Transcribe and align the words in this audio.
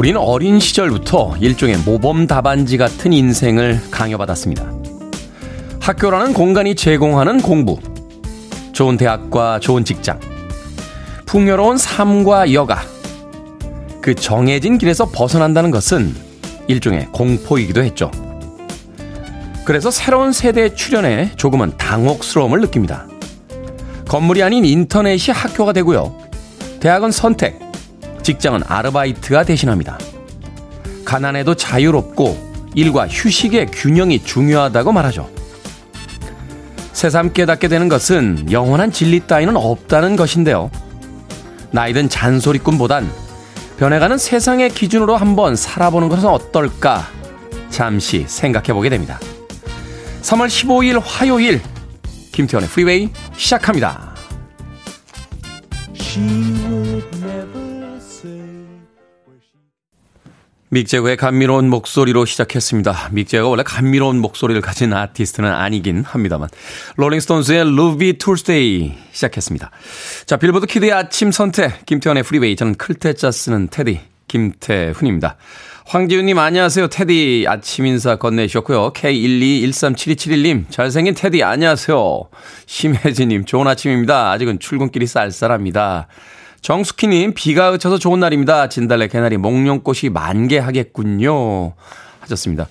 우린 0.00 0.16
어린 0.16 0.58
시절부터 0.60 1.36
일종의 1.40 1.76
모범 1.84 2.26
답안지 2.26 2.78
같은 2.78 3.12
인생을 3.12 3.82
강요받았습니다. 3.90 4.72
학교라는 5.78 6.32
공간이 6.32 6.74
제공하는 6.74 7.42
공부, 7.42 7.78
좋은 8.72 8.96
대학과 8.96 9.60
좋은 9.60 9.84
직장, 9.84 10.18
풍요로운 11.26 11.76
삶과 11.76 12.54
여가, 12.54 12.80
그 14.00 14.14
정해진 14.14 14.78
길에서 14.78 15.04
벗어난다는 15.04 15.70
것은 15.70 16.14
일종의 16.66 17.08
공포이기도 17.12 17.82
했죠. 17.82 18.10
그래서 19.66 19.90
새로운 19.90 20.32
세대의 20.32 20.76
출현에 20.76 21.32
조금은 21.36 21.76
당혹스러움을 21.76 22.62
느낍니다. 22.62 23.06
건물이 24.08 24.42
아닌 24.42 24.64
인터넷이 24.64 25.30
학교가 25.30 25.74
되고요. 25.74 26.16
대학은 26.80 27.10
선택, 27.10 27.69
직장은 28.30 28.62
아르바이트가 28.66 29.44
대신합니다. 29.44 29.98
가난해도 31.04 31.56
자유롭고 31.56 32.70
일과 32.76 33.08
휴식의 33.08 33.66
균형이 33.72 34.22
중요하다고 34.22 34.92
말하죠. 34.92 35.28
새삼 36.92 37.32
깨닫게 37.32 37.66
되는 37.66 37.88
것은 37.88 38.52
영원한 38.52 38.92
진리 38.92 39.20
따위는 39.26 39.56
없다는 39.56 40.14
것인데요. 40.14 40.70
나이든 41.72 42.08
잔소리꾼보단 42.08 43.10
변해가는 43.78 44.18
세상의 44.18 44.70
기준으로 44.70 45.16
한번 45.16 45.56
살아보는 45.56 46.08
것은 46.08 46.28
어떨까 46.28 47.08
잠시 47.70 48.24
생각해 48.28 48.72
보게 48.72 48.90
됩니다. 48.90 49.18
3월 50.22 50.46
15일 50.46 51.00
화요일 51.02 51.60
김태훈의 52.32 52.68
프리웨이 52.68 53.08
시작합니다. 53.36 54.14
믹 60.72 60.84
재거의 60.84 61.16
감미로운 61.16 61.68
목소리로 61.68 62.24
시작했습니다. 62.24 63.10
믹 63.10 63.21
재거가 63.21 63.50
원래 63.50 63.64
감미로운 63.64 64.20
목소리를 64.20 64.60
가진 64.62 64.92
아티스트는 64.92 65.50
아니긴 65.50 66.04
합니다만. 66.04 66.48
롤링스톤스의 66.96 67.74
Ruby 67.74 68.18
Tuesday 68.18 68.94
시작했습니다. 69.10 69.70
자, 70.26 70.36
빌보드 70.36 70.66
kid의 70.66 70.92
아침 70.92 71.32
선택, 71.32 71.84
김태훈의 71.86 72.22
프리웨이. 72.22 72.54
저는 72.54 72.76
클 72.76 73.01
태 73.01 73.20
자 73.20 73.32
쓰는 73.32 73.66
테디, 73.68 74.00
김태훈입니다. 74.28 75.36
황지훈님 75.86 76.38
안녕하세요. 76.38 76.86
테디 76.86 77.46
아침 77.48 77.84
인사 77.86 78.14
건네주셨고요. 78.14 78.92
K1213721님 78.92 80.70
잘생긴 80.70 81.14
테디 81.16 81.42
안녕하세요. 81.42 82.28
심혜진님 82.66 83.44
좋은 83.44 83.66
아침입니다. 83.66 84.30
아직은 84.30 84.60
출근길이 84.60 85.08
쌀쌀합니다. 85.08 86.06
정숙희님, 86.62 87.34
비가 87.34 87.70
그쳐서 87.70 87.98
좋은 87.98 88.20
날입니다. 88.20 88.68
진달래, 88.68 89.08
개나리, 89.08 89.36
목련꽃이 89.36 90.10
만개하겠군요. 90.12 91.72
하셨습니다. 92.20 92.68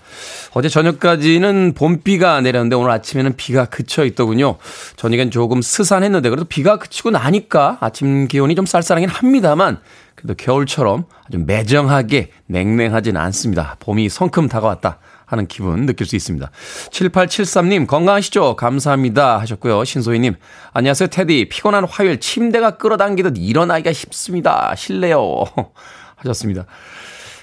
어제 0.53 0.69
저녁까지는 0.69 1.73
봄비가 1.75 2.41
내렸는데 2.41 2.75
오늘 2.75 2.91
아침에는 2.91 3.35
비가 3.35 3.65
그쳐 3.65 4.05
있더군요. 4.05 4.57
저녁엔 4.95 5.31
조금 5.31 5.61
스산했는데 5.61 6.29
그래도 6.29 6.45
비가 6.45 6.77
그치고 6.77 7.11
나니까 7.11 7.77
아침 7.81 8.27
기온이 8.27 8.55
좀 8.55 8.65
쌀쌀하긴 8.65 9.09
합니다만 9.09 9.79
그래도 10.15 10.35
겨울처럼 10.35 11.05
아주 11.27 11.39
매정하게 11.39 12.31
냉랭하진 12.45 13.17
않습니다. 13.17 13.75
봄이 13.79 14.09
성큼 14.09 14.47
다가왔다. 14.47 14.99
하는 15.29 15.45
기분 15.45 15.85
느낄 15.85 16.07
수 16.07 16.15
있습니다. 16.15 16.49
7873님, 16.91 17.85
건강하시죠? 17.85 18.55
감사합니다. 18.55 19.39
하셨고요. 19.39 19.83
신소희님, 19.85 20.35
안녕하세요, 20.73 21.09
테디. 21.09 21.49
피곤한 21.49 21.85
화요일 21.85 22.19
침대가 22.19 22.77
끌어당기듯 22.77 23.35
일어나기가 23.37 23.93
쉽습니다. 23.93 24.73
실례요. 24.75 25.43
하셨습니다. 26.17 26.65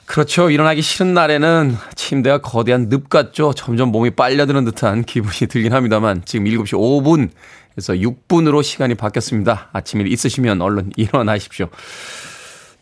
그렇죠. 0.04 0.50
일어나기 0.50 0.82
싫은 0.82 1.14
날에는 1.14 1.76
침대가 1.94 2.38
거대한 2.38 2.88
늪 2.88 3.08
같죠. 3.08 3.52
점점 3.54 3.90
몸이 3.90 4.10
빨려드는 4.10 4.64
듯한 4.64 5.04
기분이 5.04 5.48
들긴 5.48 5.72
합니다만, 5.72 6.22
지금 6.24 6.46
7시 6.46 6.72
5분, 6.74 7.30
에서 7.78 7.92
6분으로 7.92 8.62
시간이 8.62 8.94
바뀌었습니다. 8.94 9.68
아침 9.72 10.00
일 10.00 10.10
있으시면 10.10 10.62
얼른 10.62 10.92
일어나십시오. 10.96 11.68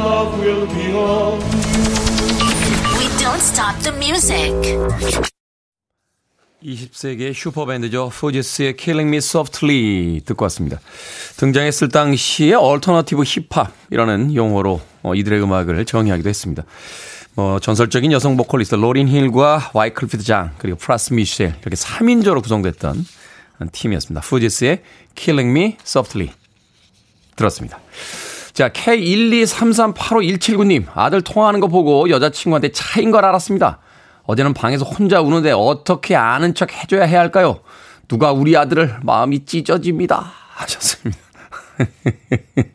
love 0.00 0.40
will 0.40 0.66
be 0.74 0.92
on 0.94 1.38
We 2.98 3.06
don't 3.18 3.40
stop 3.40 3.78
the 3.82 3.96
music. 3.96 4.54
20세기의 6.62 7.32
슈퍼밴드죠. 7.34 8.10
푸지스의 8.10 8.76
Killing 8.76 9.08
Me 9.08 9.18
Softly 9.18 10.20
듣고 10.20 10.44
왔습니다. 10.44 10.78
등장했을 11.36 11.88
당시의 11.88 12.54
alternative 12.54 13.22
힙합이라는 13.22 14.34
용어로 14.34 14.80
어, 15.02 15.14
이들의 15.14 15.42
음악을 15.42 15.84
정의하기도 15.86 16.28
했습니다. 16.28 16.64
뭐 17.34 17.58
전설적인 17.60 18.12
여성 18.12 18.36
보컬리스트 18.36 18.74
로린 18.74 19.08
힐과 19.08 19.70
와이클리프 19.72 20.24
장 20.24 20.52
그리고 20.58 20.76
프라스 20.76 21.14
미셸 21.14 21.54
이렇게 21.62 21.76
3인조로 21.76 22.42
구성됐던 22.42 23.06
팀이었습니다. 23.72 24.26
푸지스의 24.26 24.82
Killing 25.14 25.50
Me 25.58 25.76
Softly 25.82 26.32
들었습니다. 27.36 27.80
자, 28.52 28.68
K123385179님, 28.70 30.86
아들 30.94 31.22
통화하는 31.22 31.60
거 31.60 31.68
보고 31.68 32.10
여자친구한테 32.10 32.72
차인 32.72 33.10
걸 33.10 33.24
알았습니다. 33.24 33.78
어제는 34.24 34.52
방에서 34.54 34.84
혼자 34.84 35.20
우는데 35.20 35.52
어떻게 35.52 36.16
아는 36.16 36.54
척 36.54 36.72
해줘야 36.72 37.04
해야 37.04 37.20
할까요? 37.20 37.60
누가 38.08 38.32
우리 38.32 38.56
아들을 38.56 38.96
마음이 39.02 39.44
찢어집니다. 39.44 40.32
하셨습니다. 40.54 41.20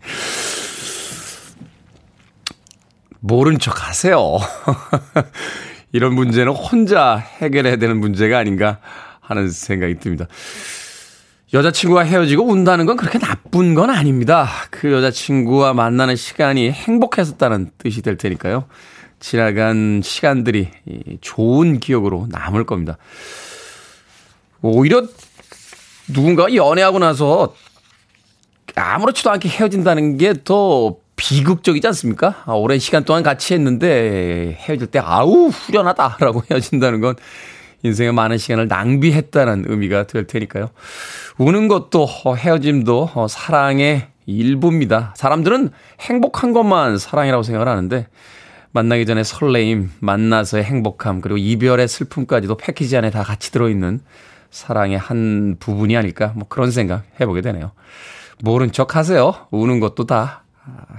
모른 3.20 3.60
척 3.60 3.86
하세요. 3.88 4.38
이런 5.92 6.14
문제는 6.14 6.54
혼자 6.54 7.16
해결해야 7.16 7.78
되는 7.78 8.00
문제가 8.00 8.38
아닌가 8.38 8.80
하는 9.20 9.50
생각이 9.50 9.96
듭니다. 10.00 10.28
여자친구와 11.56 12.04
헤어지고 12.04 12.44
운다는 12.44 12.86
건 12.86 12.98
그렇게 12.98 13.18
나쁜 13.18 13.76
건 13.76 13.90
아닙니다. 13.90 14.50
그 14.72 14.92
여자친구와 14.92 15.74
만나는 15.74 16.18
시간이 16.18 16.70
행복했었다는 16.70 17.72
뜻이 17.78 18.02
될 18.02 18.18
테니까요. 18.18 18.66
지나간 19.22 20.02
시간들이 20.04 20.70
좋은 21.22 21.80
기억으로 21.80 22.28
남을 22.30 22.66
겁니다. 22.66 22.98
오히려 24.62 25.04
누군가 26.08 26.54
연애하고 26.54 27.00
나서 27.00 27.56
아무렇지도 28.76 29.32
않게 29.32 29.48
헤어진다는 29.48 30.18
게 30.18 30.34
더 30.34 30.98
비극적이지 31.16 31.88
않습니까? 31.88 32.44
아, 32.46 32.52
오랜 32.52 32.78
시간 32.80 33.06
동안 33.06 33.24
같이 33.24 33.54
했는데 33.54 34.58
헤어질 34.60 34.88
때 34.88 35.00
아우 35.00 35.48
후련하다라고 35.48 36.44
헤어진다는 36.52 37.00
건 37.00 37.16
인생의 37.86 38.14
많은 38.14 38.38
시간을 38.38 38.68
낭비했다는 38.68 39.66
의미가 39.68 40.08
될 40.08 40.26
테니까요. 40.26 40.70
우는 41.38 41.68
것도 41.68 42.08
어, 42.24 42.36
헤어짐도 42.36 43.12
어, 43.14 43.28
사랑의 43.28 44.08
일부입니다. 44.26 45.14
사람들은 45.16 45.70
행복한 46.02 46.54
것만 46.54 46.98
사랑이라고 46.98 47.44
생각을 47.44 47.68
하는데 47.68 48.08
만나기 48.72 49.06
전에 49.06 49.24
설레임, 49.24 49.92
만나서의 50.00 50.64
행복함, 50.64 51.22
그리고 51.22 51.38
이별의 51.38 51.88
슬픔까지도 51.88 52.58
패키지 52.58 52.98
안에 52.98 53.10
다 53.12 53.24
같이 53.24 53.52
들어있는 53.52 54.02
사랑의 54.50 54.98
한 54.98 55.56
부분이 55.60 55.96
아닐까 55.96 56.34
뭐 56.36 56.48
그런 56.48 56.72
생각 56.72 57.04
해보게 57.22 57.42
되네요. 57.42 57.72
모른 58.42 58.72
척 58.72 58.96
하세요. 58.96 59.34
우는 59.52 59.80
것도 59.80 60.06
다 60.06 60.45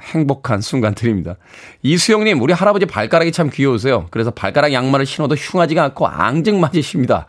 행복한 0.00 0.60
순간들입니다. 0.60 1.36
이수영님, 1.82 2.40
우리 2.40 2.52
할아버지 2.52 2.86
발가락이 2.86 3.32
참 3.32 3.50
귀여우세요. 3.50 4.06
그래서 4.10 4.30
발가락 4.30 4.72
양말을 4.72 5.06
신어도 5.06 5.34
흉하지가 5.34 5.82
않고 5.84 6.06
앙증맞으십니다. 6.06 7.26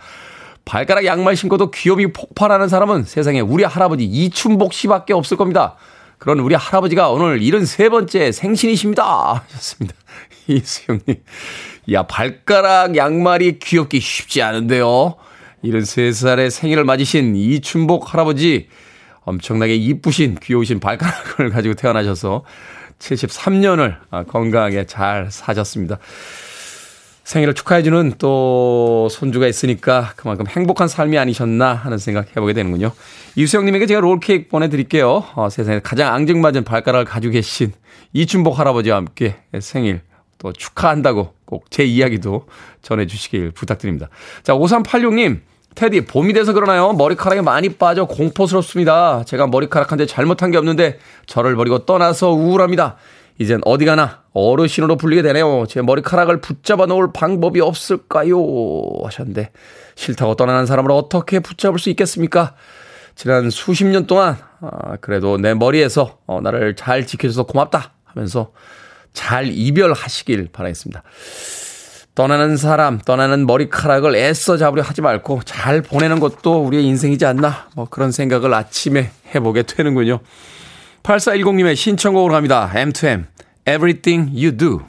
발가락 0.65 1.05
양말 1.05 1.35
신고도 1.35 1.71
귀염이 1.71 2.11
폭발하는 2.13 2.67
사람은 2.67 3.05
세상에 3.05 3.39
우리 3.39 3.63
할아버지 3.63 4.03
이춘복 4.03 4.73
씨밖에 4.73 5.13
없을 5.13 5.37
겁니다. 5.37 5.75
그런 6.17 6.39
우리 6.39 6.55
할아버지가 6.55 7.09
오늘 7.09 7.39
73번째 7.39 8.31
생신이십니다. 8.31 9.43
하셨습니다. 9.47 9.95
이수영님. 10.47 11.23
야, 11.93 12.03
발가락 12.03 12.97
양말이 12.97 13.59
귀엽기 13.59 13.99
쉽지 13.99 14.41
않은데요. 14.41 15.15
73살의 15.63 16.49
생일을 16.49 16.83
맞으신 16.83 17.35
이춘복 17.35 18.13
할아버지. 18.13 18.67
엄청나게 19.27 19.75
이쁘신 19.75 20.37
귀여우신 20.41 20.79
발가락을 20.79 21.49
가지고 21.51 21.75
태어나셔서 21.75 22.43
73년을 22.99 23.97
건강하게 24.27 24.85
잘 24.85 25.27
사셨습니다. 25.29 25.99
생일을 27.25 27.53
축하해주는 27.53 28.13
또 28.19 29.09
손주가 29.11 29.47
있으니까 29.47 30.13
그만큼 30.15 30.47
행복한 30.47 30.87
삶이 30.87 31.17
아니셨나 31.17 31.73
하는 31.73 31.97
생각 31.97 32.29
해보게 32.29 32.53
되는군요. 32.53 32.93
이수영님에게 33.35 33.85
제가 33.85 33.99
롤케이크 33.99 34.47
보내드릴게요. 34.47 35.25
어, 35.35 35.49
세상에 35.49 35.81
가장 35.81 36.13
앙증맞은 36.13 36.63
발가락을 36.63 37.03
가지고 37.03 37.33
계신 37.33 37.73
이춘복 38.13 38.57
할아버지와 38.57 38.95
함께 38.95 39.35
생일 39.59 40.01
또 40.37 40.53
축하한다고 40.53 41.33
꼭 41.45 41.65
제 41.69 41.83
이야기도 41.83 42.47
전해주시길 42.81 43.51
부탁드립니다. 43.51 44.09
자, 44.43 44.53
5386님. 44.53 45.41
테디, 45.77 46.05
봄이 46.05 46.33
돼서 46.33 46.53
그러나요? 46.53 46.91
머리카락이 46.93 47.41
많이 47.43 47.69
빠져 47.69 48.05
공포스럽습니다. 48.05 49.23
제가 49.25 49.45
머리카락한테 49.45 50.07
잘못한 50.07 50.49
게 50.49 50.57
없는데 50.57 50.97
저를 51.27 51.55
버리고 51.55 51.85
떠나서 51.85 52.31
우울합니다. 52.31 52.95
이젠 53.37 53.61
어디 53.63 53.85
가나 53.85 54.23
어르신으로 54.33 54.97
불리게 54.97 55.21
되네요. 55.21 55.65
제 55.69 55.83
머리카락을 55.83 56.41
붙잡아 56.41 56.87
놓을 56.87 57.09
방법이 57.13 57.61
없을까요? 57.61 58.39
하셨는데 59.03 59.51
싫다고 59.93 60.33
떠나는 60.33 60.65
사람을 60.65 60.89
어떻게 60.89 61.39
붙잡을 61.39 61.77
수 61.77 61.91
있겠습니까? 61.91 62.55
지난 63.13 63.51
수십 63.51 63.85
년 63.85 64.07
동안 64.07 64.35
아, 64.61 64.95
그래도 64.99 65.37
내 65.37 65.53
머리에서 65.53 66.17
어, 66.25 66.41
나를 66.41 66.75
잘 66.75 67.05
지켜줘서 67.05 67.43
고맙다 67.43 67.93
하면서 68.03 68.51
잘 69.13 69.45
이별하시길 69.45 70.49
바라겠습니다. 70.51 71.03
떠나는 72.17 72.57
사람, 72.57 72.97
떠나는 72.97 73.45
머리카락을 73.45 74.15
애써 74.15 74.57
잡으려 74.57 74.81
하지 74.81 75.01
말고 75.03 75.41
잘 75.45 75.83
보내는 75.83 76.19
것도 76.19 76.63
우리의 76.65 76.83
인생이지 76.83 77.27
않나? 77.27 77.67
뭐 77.75 77.85
그런 77.87 78.11
생각을 78.11 78.55
아침에 78.55 79.11
해보게 79.35 79.61
되는군요. 79.61 80.17
8410님의 81.03 81.75
신청곡으로 81.75 82.33
갑니다. 82.33 82.71
M2M, 82.73 83.25
Everything 83.67 84.31
You 84.31 84.57
Do. 84.57 84.81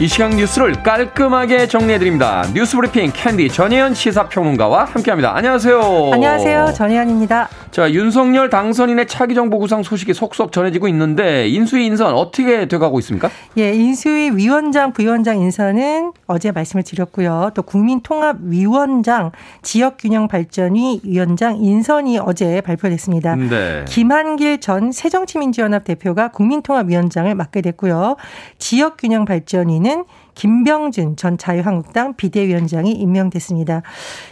이 0.00 0.06
시각 0.06 0.36
뉴스를 0.36 0.84
깔끔하게 0.84 1.66
정리해드립니다. 1.66 2.44
뉴스 2.54 2.76
브리핑 2.76 3.10
캔디 3.12 3.48
전예현 3.48 3.94
시사평론가와 3.94 4.84
함께합니다. 4.84 5.34
안녕하세요. 5.34 6.10
안녕하세요. 6.12 6.72
전예현입니다. 6.72 7.48
자, 7.72 7.90
윤석열 7.90 8.48
당선인의 8.48 9.08
차기 9.08 9.34
정부 9.34 9.58
구상 9.58 9.82
소식이 9.82 10.14
속속 10.14 10.52
전해지고 10.52 10.86
있는데 10.88 11.48
인수위 11.48 11.86
인선 11.86 12.14
어떻게 12.14 12.68
돼가고 12.68 13.00
있습니까? 13.00 13.28
예, 13.58 13.72
인수위 13.74 14.30
위원장, 14.30 14.92
부위원장 14.92 15.38
인선은 15.38 16.12
어제 16.28 16.52
말씀을 16.52 16.84
드렸고요. 16.84 17.50
또 17.54 17.62
국민통합위원장, 17.62 19.32
지역균형발전위 19.62 21.00
위원장 21.02 21.56
인선이 21.56 22.20
어제 22.20 22.60
발표됐습니다. 22.60 23.34
네. 23.34 23.84
김한길 23.88 24.60
전 24.60 24.92
새정치민주연합 24.92 25.82
대표가 25.82 26.28
국민통합위원장을 26.28 27.34
맡게 27.34 27.62
됐고요. 27.62 28.16
지역균형발전위는 28.58 29.87
경우에는 29.88 30.04
김병준 30.38 31.16
전 31.16 31.36
자유한국당 31.36 32.14
비대위원장이 32.14 32.92
임명됐습니다. 32.92 33.82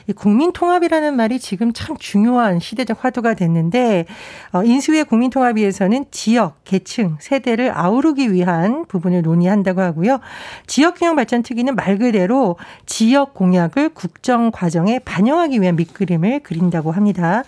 이 0.06 0.12
국민통합이라는 0.12 1.16
말이 1.16 1.40
지금 1.40 1.72
참 1.72 1.96
중요한 1.98 2.60
시대적 2.60 3.04
화두가 3.04 3.34
됐는데 3.34 4.06
어, 4.52 4.62
인수위의 4.62 5.04
국민통합위에서는 5.06 6.04
지역, 6.12 6.62
계층, 6.62 7.16
세대를 7.18 7.76
아우르기 7.76 8.32
위한 8.32 8.84
부분을 8.86 9.22
논의한다고 9.22 9.80
하고요. 9.80 10.20
지역균형발전특위는 10.68 11.74
말 11.74 11.98
그대로 11.98 12.56
지역 12.84 13.34
공약을 13.34 13.88
국정 13.88 14.52
과정에 14.52 15.00
반영하기 15.00 15.60
위한 15.60 15.74
밑그림을 15.74 16.40
그린다고 16.40 16.92
합니다. 16.92 17.42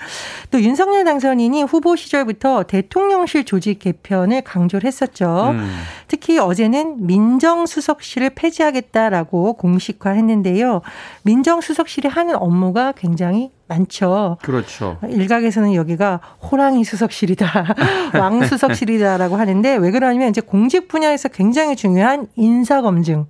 또 0.51 0.61
윤석열 0.61 1.05
당선인이 1.05 1.63
후보 1.63 1.95
시절부터 1.95 2.65
대통령실 2.65 3.45
조직 3.45 3.79
개편을 3.79 4.43
강조를 4.43 4.89
했었죠. 4.89 5.51
음. 5.53 5.71
특히 6.09 6.39
어제는 6.39 7.07
민정수석실을 7.07 8.31
폐 8.31 8.48
폐지하겠다라고 8.49 9.55
공식화했는데요. 9.55 10.81
민정수석실이 11.23 12.09
하는 12.09 12.37
업무가 12.37 12.93
굉장히 12.93 13.51
많죠. 13.67 14.39
그렇죠. 14.43 14.99
일각에서는 15.09 15.75
여기가 15.75 16.21
호랑이 16.51 16.85
수석실이다, 16.85 17.75
왕 18.19 18.45
수석실이다라고 18.45 19.37
하는데 19.37 19.77
왜 19.77 19.91
그러냐면 19.91 20.31
이제 20.31 20.41
공직 20.41 20.89
분야에서 20.89 21.29
굉장히 21.29 21.77
중요한 21.77 22.27
인사 22.37 22.81
검증, 22.81 23.27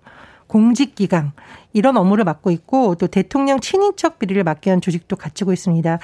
공직 0.46 0.94
기강 0.94 1.32
이런 1.72 1.96
업무를 1.96 2.24
맡고 2.24 2.50
있고 2.50 2.94
또 2.94 3.06
대통령 3.06 3.60
친인척 3.60 4.18
비리를 4.18 4.42
맡게 4.42 4.70
한 4.70 4.80
조직도 4.80 5.16
갖추고 5.16 5.52
있습니다. 5.52 5.98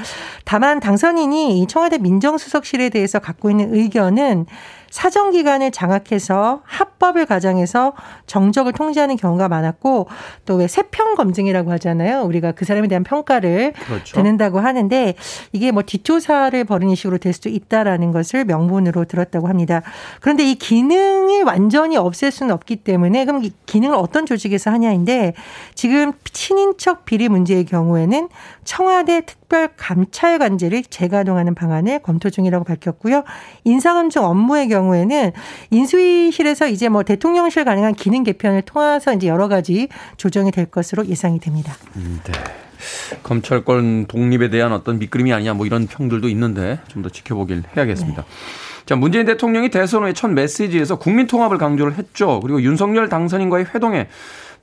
다만 0.45 0.81
당선인이 0.81 1.67
청와대 1.69 1.99
민정수석실에 1.99 2.91
대해서 2.91 3.19
갖고 3.19 3.51
있는 3.51 3.75
의견은 3.75 4.47
사정 4.95 5.33
기간을 5.33 5.73
장악해서 5.73 6.63
합법을 6.63 7.27
가장해서 7.27 7.95
정적을 8.27 8.73
통제하는 8.73 9.17
경우가 9.17 9.49
많았고 9.49 10.07
또 10.47 10.55
왜 10.55 10.69
세평 10.69 11.17
검증이라고 11.17 11.73
하잖아요. 11.73 12.23
우리가 12.23 12.53
그 12.53 12.65
사람에 12.65 12.87
대한 12.87 13.03
평가를 13.03 13.73
그렇죠. 13.73 14.15
듣는다고 14.15 14.61
하는데 14.61 15.15
이게 15.51 15.73
뭐 15.73 15.83
뒷조사를 15.83 16.63
벌이는 16.65 16.95
식으로 16.95 17.19
될 17.19 17.33
수도 17.33 17.49
있다라는 17.49 18.13
것을 18.13 18.45
명분으로 18.45 19.07
들었다고 19.07 19.49
합니다. 19.49 19.83
그런데 20.21 20.49
이 20.49 20.55
기능을 20.55 21.43
완전히 21.43 21.97
없앨 21.97 22.31
수는 22.31 22.55
없기 22.55 22.77
때문에 22.77 23.25
그럼 23.25 23.43
이 23.43 23.51
기능을 23.67 23.97
어떤 23.97 24.27
조직에서 24.27 24.71
하냐인데 24.71 25.35
지금 25.75 26.13
친인척 26.33 27.05
비리 27.05 27.29
문제의 27.29 27.65
경우에는 27.65 28.29
청와대 28.63 29.23
특 29.27 29.44
별 29.55 29.69
감찰 29.77 30.41
관제를 30.41 30.83
재가동하는 30.83 31.55
방안을 31.55 32.01
검토 32.01 32.29
중이라고 32.29 32.65
밝혔고요. 32.65 33.23
인사검증 33.63 34.25
업무의 34.25 34.69
경우에는 34.69 35.31
인수위실에서 35.71 36.67
이제 36.67 36.89
뭐 36.89 37.05
대통령실 37.05 37.65
가능한 37.65 37.95
기능 37.95 38.25
개편을 38.25 38.63
통해서 38.63 39.15
이제 39.15 39.29
여러 39.29 39.47
가지 39.47 39.87
조정이 40.17 40.51
될 40.51 40.67
것으로 40.67 41.07
예상이 41.07 41.39
됩니다. 41.39 41.73
음, 41.95 42.19
네. 42.25 42.33
검찰권 43.23 44.07
독립에 44.09 44.51
대한 44.51 44.73
어떤 44.73 44.99
밑그림이 44.99 45.33
아니냐 45.33 45.55
뭐 45.55 45.67
이런 45.67 45.87
평들도 45.87 46.29
있는데 46.31 46.81
좀 46.89 47.05
더 47.05 47.09
지켜보길 47.09 47.63
해야겠습니다. 47.77 48.23
네. 48.23 48.29
자, 48.87 48.97
문재인 48.97 49.25
대통령이 49.25 49.71
대선 49.71 50.03
후의 50.03 50.15
첫 50.15 50.29
메시지에서 50.33 50.99
국민 50.99 51.27
통합을 51.29 51.59
강조를 51.59 51.95
했죠. 51.95 52.41
그리고 52.41 52.61
윤석열 52.61 53.09
당선인과의 53.09 53.67
회동에 53.73 54.09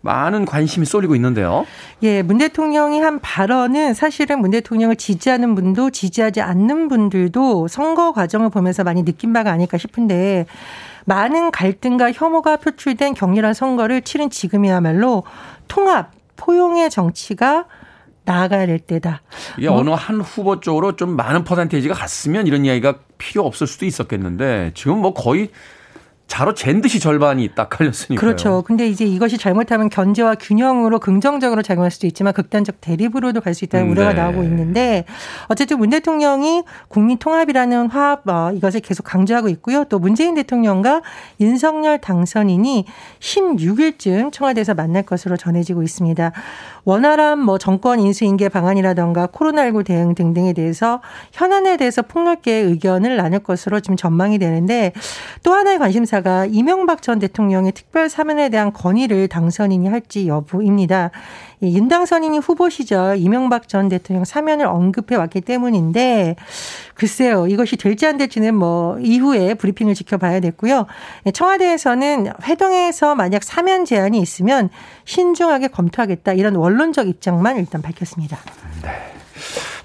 많은 0.02 0.46
관심이 0.46 0.86
쏠리고 0.86 1.16
있는데요. 1.16 1.66
예, 2.04 2.22
문 2.22 2.40
대통령이 2.40 3.00
한 3.00 3.20
발언은 3.20 3.94
사실은 3.94 4.40
문 4.42 4.52
대통령을 4.52 4.96
지지하는 4.96 5.56
분도 5.56 5.90
지지하지 5.90 6.42
않는 6.42 6.88
분들도 6.88 7.68
선거 7.68 8.12
과정을 8.12 8.50
보면서 8.50 8.84
많이 8.84 9.06
느낀 9.06 9.32
바가 9.32 9.52
아닐까 9.52 9.78
싶은데 9.78 10.46
많은 11.06 11.52
갈등과 11.52 12.12
혐오가 12.12 12.58
표출된 12.58 13.14
격렬한 13.14 13.54
선거를 13.54 14.02
치른 14.02 14.30
지금이야말로 14.30 15.24
통합, 15.68 16.12
포용의 16.36 16.90
정치가 16.90 17.66
나아가야 18.24 18.68
될 18.68 18.80
때다. 18.80 19.22
이게 19.58 19.68
뭐. 19.68 19.80
어느 19.80 19.90
한 19.92 20.22
후보 20.22 20.60
쪽으로 20.60 20.96
좀 20.96 21.16
많은 21.16 21.44
퍼센테이지가 21.44 21.94
갔으면 21.94 22.48
이런 22.48 22.66
이야기가 22.66 23.00
필요 23.18 23.46
없을 23.46 23.68
수도 23.68 23.86
있었겠는데 23.86 24.72
지금 24.76 25.00
뭐 25.00 25.14
거의 25.14 25.50
자로 26.32 26.54
잰 26.54 26.80
듯이 26.80 27.02
절반이 27.02 27.50
딱 27.56 27.70
갈렸으니까요. 27.70 28.18
그렇죠. 28.18 28.64
근데 28.66 28.88
이제 28.88 29.04
이것이 29.04 29.38
잘못하면 29.38 29.90
견제와 29.90 30.36
균형으로 30.36 31.00
긍정적으로 31.00 31.62
작용할 31.62 31.92
수도 31.92 32.08
있지만 32.08 32.32
극단적 32.32 32.80
대립으로도 32.80 33.42
갈 33.42 33.52
수 33.52 33.66
있다는 33.66 33.88
음, 33.88 33.92
우려가 33.92 34.14
네. 34.14 34.22
나오고 34.22 34.42
있는데 34.44 35.04
어쨌든 35.50 35.78
문 35.78 35.90
대통령이 35.90 36.64
국민 36.88 37.18
통합이라는 37.18 37.90
화합 37.90 38.26
어, 38.30 38.54
이것을 38.54 38.80
계속 38.80 39.04
강조하고 39.04 39.50
있고요. 39.50 39.84
또 39.90 40.00
문재인 40.00 40.36
대통령과 40.36 41.02
윤석열 41.42 42.00
당선인이 42.00 42.86
16일쯤 43.20 44.32
청와대에서 44.32 44.74
만날 44.74 45.04
것으로 45.04 45.36
전해지고 45.36 45.84
있습니다. 45.84 46.32
원활한 46.86 47.40
뭐 47.40 47.58
정권 47.58 48.00
인수 48.00 48.24
인계 48.24 48.48
방안이라던가 48.48 49.28
코로나19 49.28 49.86
대응 49.86 50.16
등등에 50.16 50.54
대해서 50.54 51.02
현안에 51.34 51.76
대해서 51.76 52.02
폭넓게 52.02 52.54
의견을 52.54 53.18
나눌 53.18 53.40
것으로 53.40 53.82
지금 53.82 53.98
전망이 53.98 54.40
되는데 54.40 54.94
또 55.44 55.54
하나의 55.54 55.78
관심사가 55.78 56.21
관심사가 56.22 56.46
이명박 56.46 57.02
전 57.02 57.20
대통령의 57.20 57.74
특별 57.74 58.10
사면에 58.10 58.50
대한 58.50 58.72
건의를 58.72 59.28
당선인이 59.28 59.88
할지 59.90 60.28
여부입니다. 60.28 61.12
윤 61.64 61.88
당선인이 61.88 62.40
후보 62.40 62.70
시절 62.70 63.18
이명박 63.18 63.68
전 63.68 63.90
대통령 63.90 64.24
사면을 64.24 64.66
언급해 64.66 65.16
왔기 65.16 65.42
때문인데 65.42 66.36
글쎄요 66.96 67.48
이것이 67.48 67.76
될지 67.76 68.08
안 68.08 68.18
될지는 68.18 68.56
뭐 68.56 68.98
이후에 69.00 69.56
브리핑을 69.56 69.94
지켜봐야 69.94 70.40
됐고요. 70.40 70.86
청와대에서는 71.34 72.32
회동에서 72.44 73.16
만약 73.16 73.44
사면 73.44 73.86
제안이 73.86 74.20
있으면 74.20 74.70
신중하게 75.06 75.68
검토하겠다 75.68 76.34
이런 76.34 76.56
원론적 76.56 77.08
입장만 77.08 77.58
일단 77.58 77.82
밝혔습니다. 77.82 78.38
네. 78.84 78.90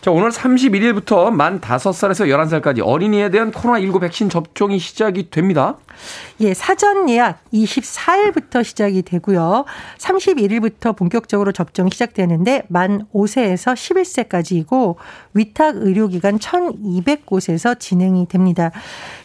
자, 0.06 0.12
오늘 0.12 0.30
31일부터 0.30 1.32
만 1.32 1.60
5살에서 1.60 2.28
11살까지 2.28 2.80
어린이에 2.80 3.28
대한 3.28 3.50
코로나19 3.50 4.00
백신 4.02 4.28
접종이 4.28 4.78
시작이 4.78 5.30
됩니다. 5.30 5.78
예, 6.38 6.54
사전 6.54 7.10
예약 7.10 7.40
24일부터 7.52 8.62
시작이 8.62 9.02
되고요. 9.02 9.64
31일부터 9.98 10.94
본격적으로 10.94 11.50
접종이 11.50 11.90
시작되는데 11.90 12.66
만 12.68 13.08
5세에서 13.12 13.74
11세까지이고 13.74 14.94
위탁 15.34 15.74
의료기관 15.78 16.38
1,200곳에서 16.38 17.76
진행이 17.76 18.28
됩니다. 18.28 18.70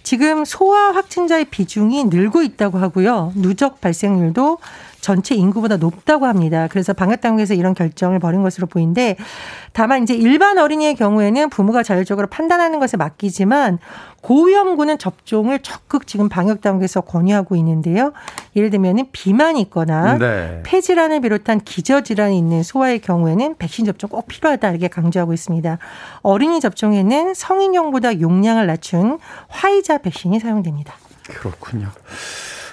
지금 0.01 0.45
소아 0.45 0.95
확진자의 0.95 1.45
비중이 1.45 2.05
늘고 2.05 2.41
있다고 2.41 2.79
하고요. 2.79 3.33
누적 3.35 3.81
발생률도 3.81 4.57
전체 5.01 5.35
인구보다 5.35 5.77
높다고 5.77 6.25
합니다. 6.27 6.67
그래서 6.69 6.93
방역당국에서 6.93 7.53
이런 7.53 7.73
결정을 7.73 8.19
벌인 8.19 8.43
것으로 8.43 8.67
보이는데 8.67 9.17
다만 9.73 10.03
이제 10.03 10.13
일반 10.13 10.57
어린이의 10.57 10.95
경우에는 10.95 11.49
부모가 11.49 11.83
자율적으로 11.83 12.27
판단하는 12.27 12.79
것에 12.79 12.97
맡기지만 12.97 13.79
고위험군은 14.21 14.99
접종을 14.99 15.59
적극 15.59 16.05
지금 16.05 16.29
방역당국에서 16.29 17.01
권유하고 17.01 17.55
있는데요. 17.55 18.13
예를 18.55 18.69
들면 18.69 19.07
비만이 19.11 19.61
있거나 19.61 20.17
네. 20.17 20.61
폐질환을 20.63 21.21
비롯한 21.21 21.61
기저질환이 21.61 22.37
있는 22.37 22.61
소아의 22.61 22.99
경우에는 22.99 23.55
백신 23.57 23.85
접종 23.85 24.09
꼭 24.09 24.27
필요하다 24.27 24.69
이렇게 24.69 24.87
강조하고 24.87 25.33
있습니다. 25.33 25.77
어린이 26.21 26.59
접종에는 26.59 27.33
성인용보다 27.33 28.19
용량을 28.19 28.67
낮춘 28.67 29.17
화이자 29.47 29.99
백신이 29.99 30.39
사용됩니다. 30.39 30.93
그렇군요. 31.27 31.87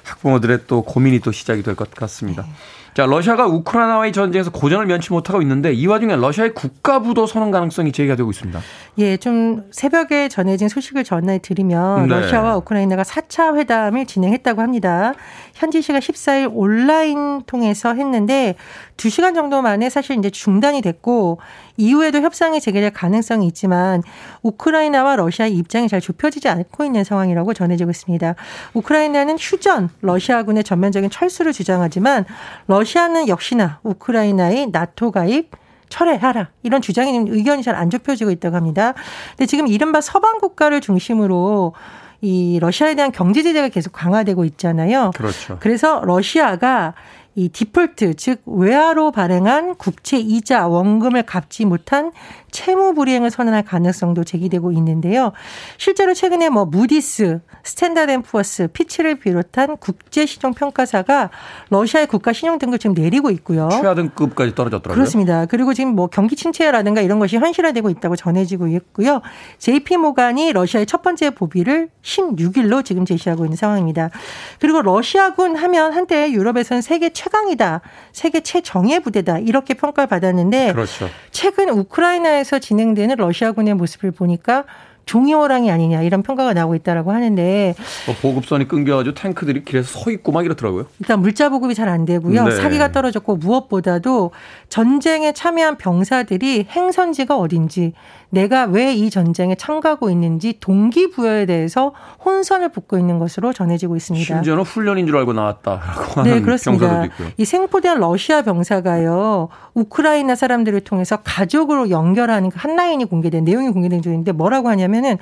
학부모들의 0.09 0.61
또 0.67 0.83
고민이 0.83 1.21
또 1.21 1.33
시작이 1.33 1.63
될 1.63 1.75
것 1.75 1.91
같습니다. 1.95 2.43
네. 2.43 2.49
자, 2.95 3.07
러시아가 3.07 3.47
우크라이나와의 3.47 4.13
전쟁에서 4.13 4.51
고전을 4.51 4.87
면치 4.87 5.13
못하고 5.13 5.41
있는데 5.43 5.73
이 5.73 5.87
와중에 5.87 6.17
러시아의 6.17 6.55
국가부도 6.55 7.27
선언 7.27 7.53
가능성이 7.53 7.93
제기가 7.93 8.17
되고 8.17 8.29
있습니다. 8.31 8.59
예, 8.99 9.17
좀 9.19 9.63
새벽에 9.71 10.29
전해진 10.29 10.69
소식을 10.69 11.05
전해 11.05 11.39
드리면 11.39 12.09
네. 12.09 12.21
러시아와 12.21 12.57
우크라이나가 12.57 13.05
4차 13.05 13.57
회담을 13.57 14.07
진행했다고 14.07 14.63
합니다. 14.63 15.13
현지 15.59 15.83
시간 15.83 16.01
14일 16.01 16.51
온라인 16.55 17.43
통해서 17.47 17.93
했는데 17.93 18.55
2시간 18.97 19.35
정도 19.35 19.61
만에 19.61 19.91
사실 19.91 20.17
이제 20.17 20.31
중단이 20.31 20.83
됐고 20.83 21.41
이후에도 21.77 22.21
협상이 22.21 22.61
재개될 22.61 22.93
가능성이 22.93 23.49
있지만 23.49 24.05
우크라이나와 24.43 25.17
러시아의 25.17 25.55
입장이 25.55 25.89
잘 25.89 26.01
좁혀지지 26.01 26.49
않고 26.49 26.85
있는 26.85 27.03
상황이라고 27.03 27.55
전해지고 27.55 27.91
있습니다. 27.91 28.37
우크라이나는 28.75 29.37
휴전, 29.37 29.91
러시아군의 30.01 30.63
전면적인 30.63 31.11
철수를 31.11 31.53
주장하지만 31.53 32.25
러시아는 32.69 33.27
역시나 33.27 33.81
우크라이나의 33.83 34.69
나토 34.71 35.11
가입 35.11 35.51
철회하라 35.89 36.51
이런 36.63 36.83
주장이 36.83 37.19
의견이 37.29 37.63
잘 37.63 37.75
안 37.75 37.91
좁혀지고 37.91 38.31
있다고 38.31 38.57
합니다. 38.57 38.95
근데 39.31 39.47
지금 39.47 39.67
이른바 39.67 40.01
서방 40.01 40.39
국가를 40.39 40.81
중심으로 40.81 41.75
이 42.21 42.59
러시아에 42.61 42.95
대한 42.95 43.13
경제 43.13 43.43
제재가 43.43 43.69
계속 43.69 43.93
강화되고 43.93 44.45
있잖아요. 44.45 45.13
그렇죠. 45.15 45.59
그래서 45.61 46.03
러시아가 46.05 46.95
이 47.39 47.49
디폴트 47.49 48.15
즉 48.15 48.43
외화로 48.47 49.13
발행한 49.13 49.77
국채 49.77 50.19
이자 50.19 50.67
원금을 50.67 51.23
갚지 51.23 51.67
못한 51.67 52.11
채무 52.51 52.95
불이행을 52.95 53.31
선언할 53.31 53.63
가능성도 53.63 54.25
제기되고 54.25 54.73
있는데요. 54.73 55.31
실제로 55.77 56.15
최근에 56.15 56.49
뭐 56.49 56.65
무디스, 56.65 57.41
스탠다드앤푸어스, 57.63 58.69
피치를 58.73 59.17
비롯한 59.17 59.77
국제 59.77 60.27
신용 60.27 60.53
평가사가 60.53 61.31
러시아의 61.71 62.09
국가 62.09 62.33
신용 62.33 62.59
등급 62.59 62.81
지금 62.81 62.95
내리고 62.95 63.31
있고요. 63.31 63.69
최하 63.71 63.95
등급까지 63.95 64.57
떨어졌더라고요. 64.57 64.95
그렇습니다. 64.95 65.47
그리고 65.47 65.75
지금 65.75 65.95
뭐 65.95 66.09
경기 66.09 66.35
침체라든가 66.35 67.03
이런 67.03 67.21
것이 67.21 67.37
현실화되고 67.37 67.89
있다고 67.91 68.17
전해지고 68.17 68.67
있고요. 68.69 69.21
JP 69.59 69.99
모간이 69.99 70.53
러시아의 70.53 70.87
첫 70.87 71.03
번째 71.03 71.31
고비를 71.31 71.91
16일로 72.03 72.85
지금 72.85 73.05
제시하고 73.05 73.45
있는 73.45 73.57
상황입니다. 73.57 74.11
그리고 74.59 74.83
러시아군 74.83 75.55
하면 75.55 75.93
한때 75.93 76.33
유럽에서는 76.33 76.83
세계 76.83 77.11
최 77.11 77.28
강이다, 77.29 77.81
세계 78.13 78.41
최정예 78.41 78.99
부대다 79.01 79.39
이렇게 79.39 79.75
평가를 79.75 80.09
받았는데 80.09 80.73
그렇죠. 80.73 81.09
최근 81.31 81.71
우크라이나 81.71 82.19
우크라이나에서 82.19 82.59
진행되는 82.59 83.17
러시아군의 83.17 83.75
모습을 83.75 84.11
보니까 84.11 84.65
종이호랑이 85.07 85.71
아니냐 85.71 86.03
이런 86.03 86.23
평가가 86.23 86.53
나오고 86.53 86.75
있다라고 86.75 87.13
하는데 87.13 87.75
뭐 88.07 88.15
보급선이 88.21 88.69
끊겨가지고 88.69 89.15
탱크들이 89.15 89.65
길에서 89.65 89.99
서 89.99 90.11
있고 90.11 90.33
막 90.33 90.45
이렇더라고요. 90.45 90.85
일단 91.01 91.21
물자 91.21 91.49
보급이 91.49 91.75
잘 91.75 91.89
안 91.89 92.05
되고요. 92.05 92.45
네. 92.45 92.51
사기가 92.57 92.93
떨어졌고 92.93 93.37
무엇보다도 93.37 94.33
전쟁에 94.69 95.33
참여한 95.33 95.79
병사들이 95.79 96.67
행선지가 96.69 97.39
어딘지 97.39 97.95
내가 98.31 98.65
왜 98.65 98.95
이 98.95 99.11
전쟁에 99.11 99.55
참가하고 99.55 100.11
있는지 100.11 100.59
동기부여에 100.61 101.47
대해서 101.47 101.93
혼선을 102.25 102.71
붓고 102.71 102.99
있는 102.99 103.19
것으로 103.19 103.53
전해지고 103.53 103.97
있습니다. 103.97 104.25
심지어는 104.25 104.65
훈련인 104.65 105.07
줄 105.07 105.17
알고 105.17 105.33
나왔다라고 105.33 106.03
네, 106.05 106.13
하는 106.15 106.35
네, 106.35 106.41
그렇습니다. 106.43 107.05
있고요. 107.05 107.29
이 107.37 107.45
생포대한 107.45 108.01
러시아 108.01 108.43
병사가요. 108.43 109.49
우크라이나 109.75 110.35
사람들을 110.35 110.81
통해서 110.83 111.17
가족으로 111.25 111.91
연결하는 111.91 112.51
그한 112.51 112.77
라인이 112.77 113.05
공개된 113.07 113.45
내용이 113.45 113.71
공개된 113.71 114.03
중인데 114.03 114.33
뭐라고 114.33 114.69
하냐면은 114.69 115.17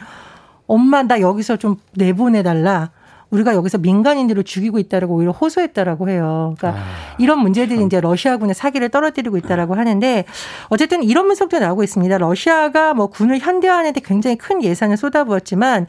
엄마 0.67 1.03
나 1.03 1.21
여기서 1.21 1.57
좀 1.59 1.77
내보내 1.95 2.43
달라. 2.43 2.91
우리가 3.31 3.55
여기서 3.55 3.79
민간인들을 3.79 4.45
죽이고 4.45 4.79
있다라고 4.79 5.15
오히려 5.17 5.33
호소했다라고 5.33 6.09
해요. 6.09 6.55
그러니까 6.57 6.81
아, 6.81 6.85
이런 7.19 7.41
문제들이 7.41 7.79
참. 7.79 7.87
이제 7.87 8.01
러시아군의 8.01 8.55
사기를 8.55 8.89
떨어뜨리고 8.89 9.37
있다라고 9.37 9.75
하는데 9.75 10.25
어쨌든 10.69 11.03
이런 11.03 11.27
분석도 11.27 11.59
나오고 11.59 11.83
있습니다. 11.83 12.19
러시아가 12.19 12.95
뭐 12.95 13.09
군을 13.09 13.39
현대화하는데 13.39 14.01
굉장히 14.05 14.37
큰 14.37 14.63
예산을 14.63 14.97
쏟아부었지만 14.97 15.87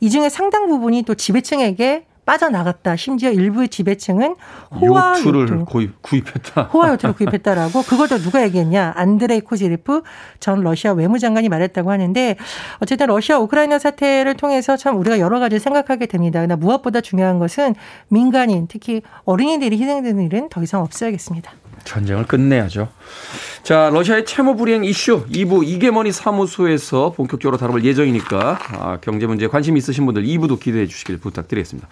이 0.00 0.10
중에 0.10 0.28
상당 0.28 0.66
부분이 0.66 1.02
또 1.02 1.14
지배층에게 1.14 2.06
빠져나갔다. 2.30 2.94
심지어 2.94 3.32
일부 3.32 3.66
지배층은 3.66 4.36
호화 4.80 5.18
요트를 5.18 5.64
구입, 5.64 6.00
구입했다. 6.00 6.62
호화 6.62 6.92
요트를 6.92 7.14
구입했다라고 7.16 7.82
그것도 7.82 8.18
누가 8.18 8.44
얘기했냐? 8.44 8.92
안드레이 8.94 9.40
코지리프 9.40 10.02
전 10.38 10.60
러시아 10.62 10.92
외무장관이 10.92 11.48
말했다고 11.48 11.90
하는데 11.90 12.36
어쨌든 12.78 13.08
러시아 13.08 13.38
우크라이나 13.40 13.80
사태를 13.80 14.34
통해서 14.34 14.76
참 14.76 14.96
우리가 14.98 15.18
여러 15.18 15.40
가지 15.40 15.58
생각하게 15.58 16.06
됩니다. 16.06 16.38
그러나 16.38 16.54
무엇보다 16.54 17.00
중요한 17.00 17.40
것은 17.40 17.74
민간인 18.08 18.68
특히 18.68 19.02
어린이들이 19.24 19.76
희생되는 19.80 20.22
일은 20.24 20.48
더 20.50 20.62
이상 20.62 20.82
없어야겠습니다. 20.82 21.50
전쟁을 21.84 22.26
끝내야죠. 22.26 22.88
자, 23.62 23.90
러시아의 23.92 24.24
채무 24.24 24.56
불이행 24.56 24.84
이슈 24.84 25.26
2부 25.26 25.66
이게머니 25.66 26.12
사무소에서 26.12 27.12
본격적으로 27.12 27.56
다뤄볼 27.58 27.84
예정이니까 27.84 28.58
아, 28.72 28.98
경제 29.00 29.26
문제에 29.26 29.48
관심 29.48 29.76
있으신 29.76 30.06
분들 30.06 30.24
2부도 30.24 30.58
기대해 30.58 30.86
주시길 30.86 31.18
부탁드리겠습니다. 31.18 31.88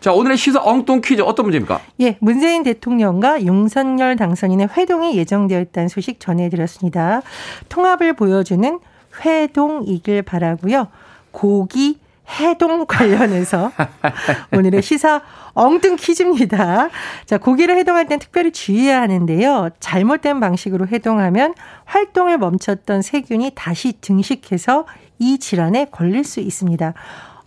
자, 0.00 0.12
오늘의 0.12 0.36
시사 0.36 0.60
엉뚱 0.62 1.00
퀴즈 1.00 1.22
어떤 1.22 1.46
문제입니까? 1.46 1.80
예, 2.00 2.16
문재인 2.20 2.62
대통령과 2.62 3.42
윤석열 3.42 4.16
당선인의 4.16 4.70
회동이 4.76 5.16
예정되어 5.16 5.60
있다는 5.60 5.88
소식 5.88 6.18
전해드렸습니다. 6.20 7.22
통합을 7.68 8.14
보여주는 8.14 8.80
회동이길 9.24 10.22
바라고요. 10.22 10.88
고기 11.30 11.98
해동 12.28 12.84
관련해서 12.88 13.72
오늘의 14.52 14.82
시사 14.82 15.22
엉뚱 15.54 15.96
퀴즈입니다. 15.96 16.88
자, 17.26 17.38
고기를 17.38 17.76
해동할 17.76 18.06
땐 18.06 18.18
특별히 18.18 18.52
주의해야 18.52 19.02
하는데요. 19.02 19.70
잘못된 19.80 20.40
방식으로 20.40 20.86
해동하면 20.88 21.54
활동을 21.84 22.38
멈췄던 22.38 23.02
세균이 23.02 23.52
다시 23.54 23.94
증식해서 24.00 24.86
이 25.18 25.38
질환에 25.38 25.86
걸릴 25.90 26.24
수 26.24 26.40
있습니다. 26.40 26.94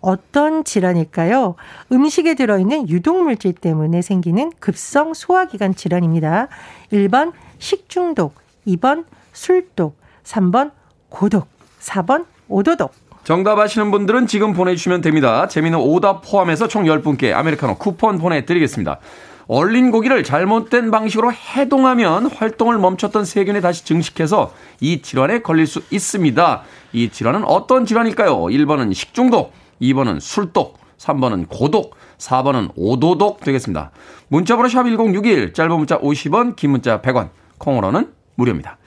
어떤 0.01 0.63
질환일까요? 0.63 1.55
음식에 1.91 2.35
들어있는 2.35 2.89
유독물질 2.89 3.53
때문에 3.53 4.03
생기는 4.03 4.51
급성 4.59 5.15
소화기관 5.15 5.73
질환입니다. 5.73 6.47
1번 6.91 7.33
식중독, 7.57 8.35
2번 8.67 9.05
술독, 9.33 9.97
3번 10.23 10.71
고독, 11.09 11.47
4번 11.79 12.25
오도독. 12.47 13.04
정답 13.25 13.57
아시는 13.57 13.89
분들은 13.89 14.27
지금 14.27 14.53
보내주시면 14.53 15.01
됩니다. 15.01 15.47
재미는 15.47 15.79
오답 15.79 16.21
포함해서 16.23 16.67
총 16.67 16.83
10분께 16.83 17.33
아메리카노 17.33 17.79
쿠폰 17.79 18.19
보내드리겠습니다. 18.19 18.99
얼린 19.47 19.89
고기를 19.89 20.23
잘못된 20.23 20.91
방식으로 20.91 21.33
해동하면 21.33 22.27
활동을 22.27 22.77
멈췄던 22.77 23.25
세균이 23.25 23.61
다시 23.61 23.83
증식해서 23.83 24.53
이 24.79 25.01
질환에 25.01 25.41
걸릴 25.41 25.65
수 25.65 25.81
있습니다. 25.89 26.61
이 26.93 27.09
질환은 27.09 27.45
어떤 27.45 27.87
질환일까요? 27.87 28.41
1번은 28.43 28.93
식중독, 28.93 29.53
2번은 29.81 30.19
술독, 30.19 30.77
3번은 30.99 31.49
고독, 31.49 31.95
4번은 32.19 32.73
오도독 32.75 33.39
되겠습니다. 33.39 33.89
문자번호 34.27 34.69
샵 34.69 34.83
1061, 34.83 35.53
짧은 35.53 35.75
문자 35.75 35.99
50원, 35.99 36.55
긴 36.55 36.69
문자 36.69 37.01
100원, 37.01 37.29
콩으로는 37.57 38.11
무료입니다. 38.35 38.77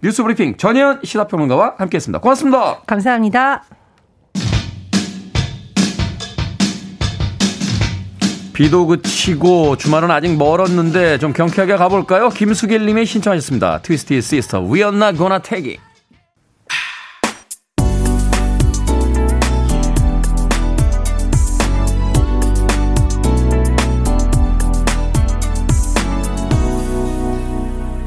뉴스 0.00 0.22
브리핑 0.22 0.56
전예현 0.56 1.00
시사평론가와 1.02 1.74
함께했습니다. 1.78 2.20
고맙습니다. 2.20 2.82
감사합니다. 2.86 3.79
비도 8.60 8.86
그치고 8.86 9.76
주말은 9.76 10.10
아직 10.10 10.36
멀었는데 10.36 11.16
좀 11.16 11.32
경쾌하게 11.32 11.76
가볼까요? 11.76 12.28
김수길 12.28 12.84
님이 12.84 13.06
신청하셨습니다. 13.06 13.80
트위스티드 13.80 14.20
시스터, 14.20 14.60
We 14.60 14.82
are 14.82 14.94
not 14.94 15.16
gonna 15.16 15.40
take 15.42 15.70
it. 15.70 15.80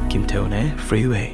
김태훈의 0.07 0.73
Freeway. 0.77 1.33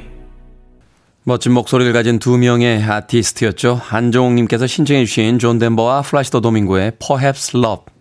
멋진 1.24 1.52
목소리를 1.52 1.92
가진 1.92 2.18
두 2.18 2.38
명의 2.38 2.82
아티스트였죠. 2.82 3.74
한종욱님께서 3.74 4.66
신청해 4.66 5.04
주신 5.04 5.38
존 5.38 5.58
덴버와 5.58 6.00
플라시도 6.00 6.40
도밍고의 6.40 6.92
Perhaps 6.98 7.58
Love 7.58 7.99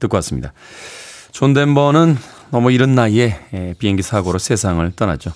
듣고 0.00 0.16
왔습니다. 0.16 0.52
존 1.32 1.52
덴버는 1.52 2.16
너무 2.50 2.70
이른 2.70 2.94
나이에 2.94 3.40
예, 3.52 3.74
비행기 3.78 4.02
사고로 4.02 4.38
세상을 4.38 4.92
떠났죠. 4.94 5.32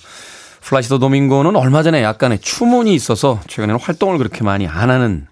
플라시도 0.60 0.98
도밍고는 0.98 1.56
얼마 1.56 1.82
전에 1.82 2.02
약간의 2.02 2.40
추문이 2.40 2.94
있어서 2.94 3.40
최근에는 3.46 3.80
활동을 3.80 4.18
그렇게 4.18 4.44
많이 4.44 4.66
안 4.66 4.90
하는 4.90 5.26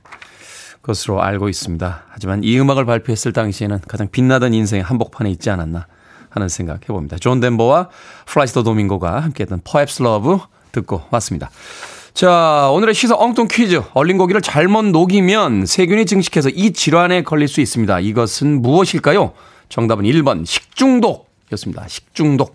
것으로 0.82 1.22
알고 1.22 1.48
있습니다. 1.48 2.04
하지만 2.08 2.42
이 2.44 2.58
음악을 2.58 2.86
발표했을 2.86 3.32
당시에는 3.32 3.80
가장 3.88 4.08
빛나던 4.10 4.54
인생의 4.54 4.84
한복판에 4.84 5.30
있지 5.30 5.50
않았나 5.50 5.86
하는 6.30 6.48
생각 6.48 6.82
해봅니다. 6.82 7.18
존 7.18 7.40
덴버와 7.40 7.88
플라시도 8.26 8.62
도밍고가 8.62 9.20
함께했던 9.20 9.62
Perhaps 9.64 10.02
Love 10.02 10.38
듣고 10.72 11.02
왔습니다. 11.10 11.50
자, 12.16 12.70
오늘의 12.72 12.94
시사 12.94 13.14
엉뚱 13.14 13.46
퀴즈. 13.46 13.82
얼린 13.92 14.16
고기를 14.16 14.40
잘못 14.40 14.86
녹이면 14.86 15.66
세균이 15.66 16.06
증식해서 16.06 16.48
이 16.48 16.72
질환에 16.72 17.22
걸릴 17.22 17.46
수 17.46 17.60
있습니다. 17.60 18.00
이것은 18.00 18.62
무엇일까요? 18.62 19.34
정답은 19.68 20.04
1번 20.06 20.46
식중독이었습니다. 20.46 21.86
식중독. 21.88 22.54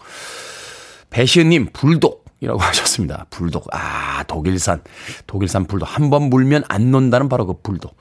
배시은님 1.12 1.68
불독이라고 1.74 2.58
하셨습니다. 2.60 3.28
불독. 3.30 3.68
아, 3.72 4.24
독일산. 4.24 4.82
독일산 5.28 5.66
불독. 5.68 5.88
한 5.96 6.10
번 6.10 6.24
물면 6.32 6.64
안 6.68 6.90
논다는 6.90 7.30
바로 7.30 7.46
그 7.46 7.54
불독. 7.62 7.96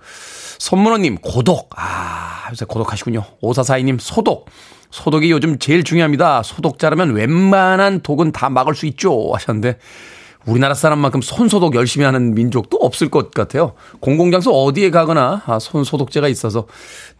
손문호님 0.59 1.17
고독. 1.17 1.69
아, 1.77 2.47
요새 2.51 2.65
고독하시군요. 2.65 3.23
오사사이님 3.43 3.99
소독. 4.01 4.49
소독이 4.91 5.31
요즘 5.31 5.59
제일 5.59 5.85
중요합니다. 5.85 6.43
소독 6.43 6.79
자르면 6.79 7.13
웬만한 7.13 8.01
독은 8.01 8.33
다 8.33 8.49
막을 8.49 8.75
수 8.75 8.87
있죠. 8.87 9.31
하셨는데 9.35 9.77
우리나라 10.51 10.75
사람만큼 10.75 11.21
손소독 11.23 11.77
열심히 11.77 12.05
하는 12.05 12.35
민족도 12.35 12.77
없을 12.79 13.09
것 13.09 13.31
같아요. 13.31 13.75
공공장소 14.01 14.51
어디에 14.51 14.91
가거나 14.91 15.43
아, 15.47 15.59
손소독제가 15.61 16.27
있어서 16.29 16.67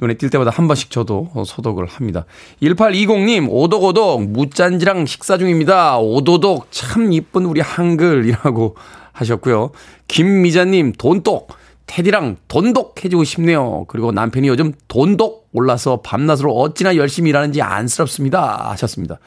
눈에 0.01 0.15
띌 0.15 0.33
때마다 0.33 0.51
한 0.51 0.67
번씩 0.67 0.91
저도 0.91 1.31
소독을 1.47 1.87
합니다. 1.87 2.27
1820님, 2.61 3.47
오독오독, 3.49 4.25
무짠지랑 4.31 5.07
식사 5.07 5.39
중입니다. 5.39 5.99
오도독, 5.99 6.73
참 6.73 7.13
이쁜 7.13 7.47
우리 7.47 7.61
한글이라고 7.61 8.77
하셨고요. 9.13 9.71
김미자님, 10.09 10.93
돈독, 10.99 11.53
테디랑 11.87 12.37
돈독 12.49 13.05
해주고 13.05 13.23
싶네요. 13.25 13.85
그리고 13.89 14.11
남편이 14.11 14.49
요즘 14.49 14.73
돈독 14.89 15.49
올라서 15.53 16.01
밤낮으로 16.03 16.53
어찌나 16.53 16.97
열심히 16.97 17.31
일하는지 17.31 17.63
안쓰럽습니다. 17.63 18.71
하셨습니다. 18.71 19.19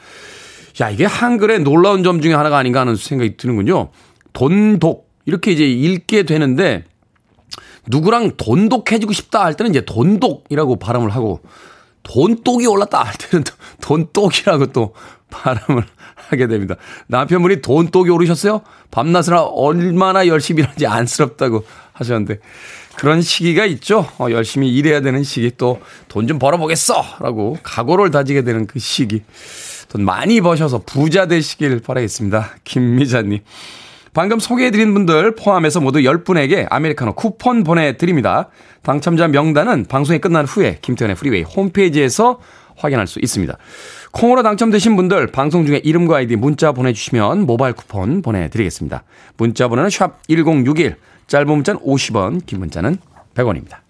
야, 0.80 0.90
이게 0.90 1.04
한글의 1.04 1.60
놀라운 1.60 2.02
점 2.02 2.20
중에 2.20 2.34
하나가 2.34 2.58
아닌가 2.58 2.80
하는 2.80 2.96
생각이 2.96 3.36
드는군요. 3.36 3.90
돈독. 4.32 5.08
이렇게 5.26 5.52
이제 5.52 5.64
읽게 5.64 6.24
되는데, 6.24 6.84
누구랑 7.86 8.36
돈독해지고 8.36 9.12
싶다 9.12 9.44
할 9.44 9.54
때는 9.54 9.70
이제 9.70 9.82
돈독이라고 9.84 10.76
발음을 10.78 11.10
하고, 11.10 11.40
돈독이 12.02 12.66
올랐다 12.66 13.02
할 13.02 13.14
때는 13.14 13.44
돈독이라고 13.80 14.66
또 14.66 14.94
발음을 15.30 15.84
하게 16.14 16.46
됩니다. 16.48 16.76
남편분이 17.06 17.62
돈독이 17.62 18.10
오르셨어요? 18.10 18.62
밤낮으로 18.90 19.40
얼마나 19.40 20.26
열심히 20.26 20.60
일하는지 20.60 20.86
안쓰럽다고 20.86 21.64
하셨는데 21.92 22.38
그런 22.96 23.20
시기가 23.22 23.64
있죠. 23.66 24.06
어, 24.18 24.28
열심히 24.30 24.72
일해야 24.74 25.00
되는 25.00 25.22
시기 25.24 25.50
또 25.56 25.80
돈 26.08 26.26
좀 26.26 26.38
벌어보겠어! 26.38 27.02
라고 27.20 27.58
각오를 27.62 28.10
다지게 28.10 28.42
되는 28.42 28.66
그 28.66 28.78
시기. 28.78 29.22
돈 29.94 30.04
많이 30.04 30.40
버셔서 30.40 30.82
부자 30.84 31.26
되시길 31.26 31.78
바라겠습니다. 31.78 32.56
김미자님. 32.64 33.38
방금 34.12 34.40
소개해드린 34.40 34.92
분들 34.92 35.36
포함해서 35.36 35.80
모두 35.80 36.00
10분에게 36.00 36.66
아메리카노 36.68 37.14
쿠폰 37.14 37.62
보내드립니다. 37.62 38.48
당첨자 38.82 39.28
명단은 39.28 39.84
방송이 39.84 40.18
끝난 40.18 40.46
후에 40.46 40.78
김태훈의 40.82 41.14
프리웨이 41.14 41.42
홈페이지에서 41.42 42.40
확인할 42.76 43.06
수 43.06 43.20
있습니다. 43.20 43.56
콩으로 44.10 44.42
당첨되신 44.42 44.96
분들 44.96 45.28
방송 45.28 45.64
중에 45.64 45.80
이름과 45.84 46.16
아이디 46.16 46.34
문자 46.34 46.72
보내주시면 46.72 47.46
모바일 47.46 47.74
쿠폰 47.74 48.20
보내드리겠습니다. 48.20 49.04
문자 49.36 49.68
번호는 49.68 49.90
샵 49.90 50.26
1061, 50.26 50.96
짧은 51.28 51.46
문자는 51.46 51.80
50원, 51.82 52.44
긴 52.46 52.58
문자는 52.58 52.98
100원입니다. 53.36 53.83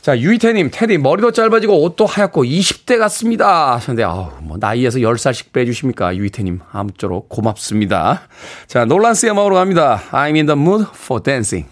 자, 0.00 0.18
유이태님, 0.18 0.70
테디, 0.72 0.98
머리도 0.98 1.32
짧아지고 1.32 1.82
옷도 1.82 2.06
하얗고 2.06 2.44
20대 2.44 2.98
같습니다. 2.98 3.74
하셨는데, 3.74 4.04
아우, 4.04 4.30
뭐, 4.40 4.56
나이에서 4.58 5.00
10살씩 5.00 5.52
빼주십니까? 5.52 6.16
유이태님, 6.16 6.60
아무쪼록 6.70 7.28
고맙습니다. 7.28 8.22
자, 8.68 8.84
놀란스의 8.84 9.32
음악으로 9.32 9.56
갑니다. 9.56 10.02
I'm 10.12 10.34
in 10.36 10.46
the 10.46 10.58
mood 10.58 10.86
for 10.94 11.22
dancing. 11.22 11.68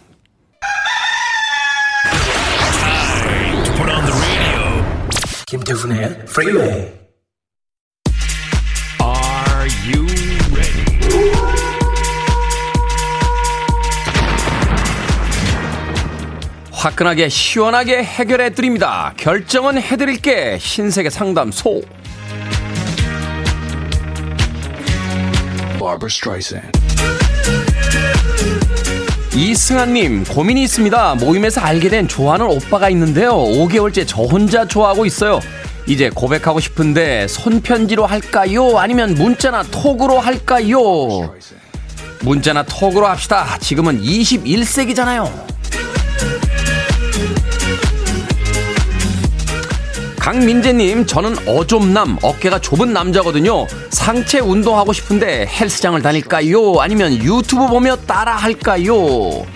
김태훈의 5.47 6.25
프리웨이 6.27 7.06
화끈하게 16.87 17.29
시원하게 17.29 18.05
해결해 18.05 18.51
드립니다. 18.51 19.13
결정은 19.17 19.77
해드릴게 19.77 20.57
신세계 20.61 21.11
상담소. 21.11 21.83
이승환님 29.35 30.25
고민이 30.27 30.63
있습니다. 30.63 31.17
모임에서 31.17 31.61
알게 31.61 31.89
된 31.89 32.07
좋아하는 32.07 32.47
오빠가 32.47 32.89
있는데요. 32.91 33.33
5개월째 33.33 34.05
저 34.07 34.23
혼자 34.23 34.65
좋아하고 34.65 35.05
있어요. 35.07 35.41
이제 35.89 36.09
고백하고 36.09 36.61
싶은데 36.61 37.27
손편지로 37.27 38.07
할까요? 38.07 38.79
아니면 38.79 39.15
문자나 39.15 39.65
톡으로 39.73 40.21
할까요? 40.21 41.35
문자나 42.21 42.63
톡으로 42.63 43.07
합시다. 43.09 43.59
지금은 43.59 44.01
21세기잖아요. 44.01 45.56
강민재님, 50.27 51.07
저는 51.07 51.37
어좀남, 51.47 52.19
어깨가 52.21 52.59
좁은 52.59 52.93
남자거든요. 52.93 53.65
상체 53.91 54.41
운동하고 54.41 54.93
싶은데 54.93 55.47
헬스장을 55.47 56.03
다닐까요? 56.03 56.81
아니면 56.81 57.13
유튜브 57.13 57.69
보며 57.69 57.95
따라 57.95 58.35
할까요? 58.35 59.47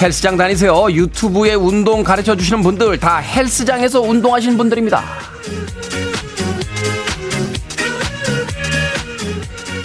헬스장 0.00 0.36
다니세요. 0.36 0.86
유튜브에 0.88 1.54
운동 1.54 2.04
가르쳐 2.04 2.36
주시는 2.36 2.62
분들 2.62 2.98
다 2.98 3.16
헬스장에서 3.16 4.02
운동하시는 4.02 4.56
분들입니다. 4.56 5.02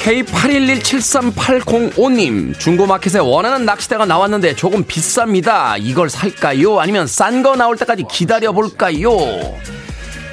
K81173805님, 0.04 2.60
중고마켓에 2.60 3.18
원하는 3.18 3.66
낚시대가 3.66 4.06
나왔는데 4.06 4.56
조금 4.56 4.84
비쌉니다. 4.84 5.78
이걸 5.80 6.12
살까요? 6.12 6.80
아니면 6.80 7.08
싼 7.08 7.42
거 7.42 7.56
나올 7.56 7.78
때까지 7.78 8.04
기다려볼까요? 8.08 9.77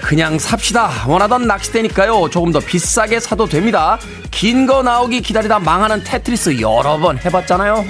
그냥 0.04 0.38
삽시다. 0.38 0.90
원하던 1.08 1.46
낚싯대니까요. 1.46 2.28
조금 2.30 2.52
더 2.52 2.60
비싸게 2.60 3.20
사도 3.20 3.46
됩니다. 3.46 3.98
긴 4.30 4.66
거 4.66 4.82
나오기 4.82 5.22
기다리다 5.22 5.58
망하는 5.60 6.02
테트리스 6.04 6.60
여러 6.60 6.98
번 6.98 7.18
해봤잖아요. 7.18 7.84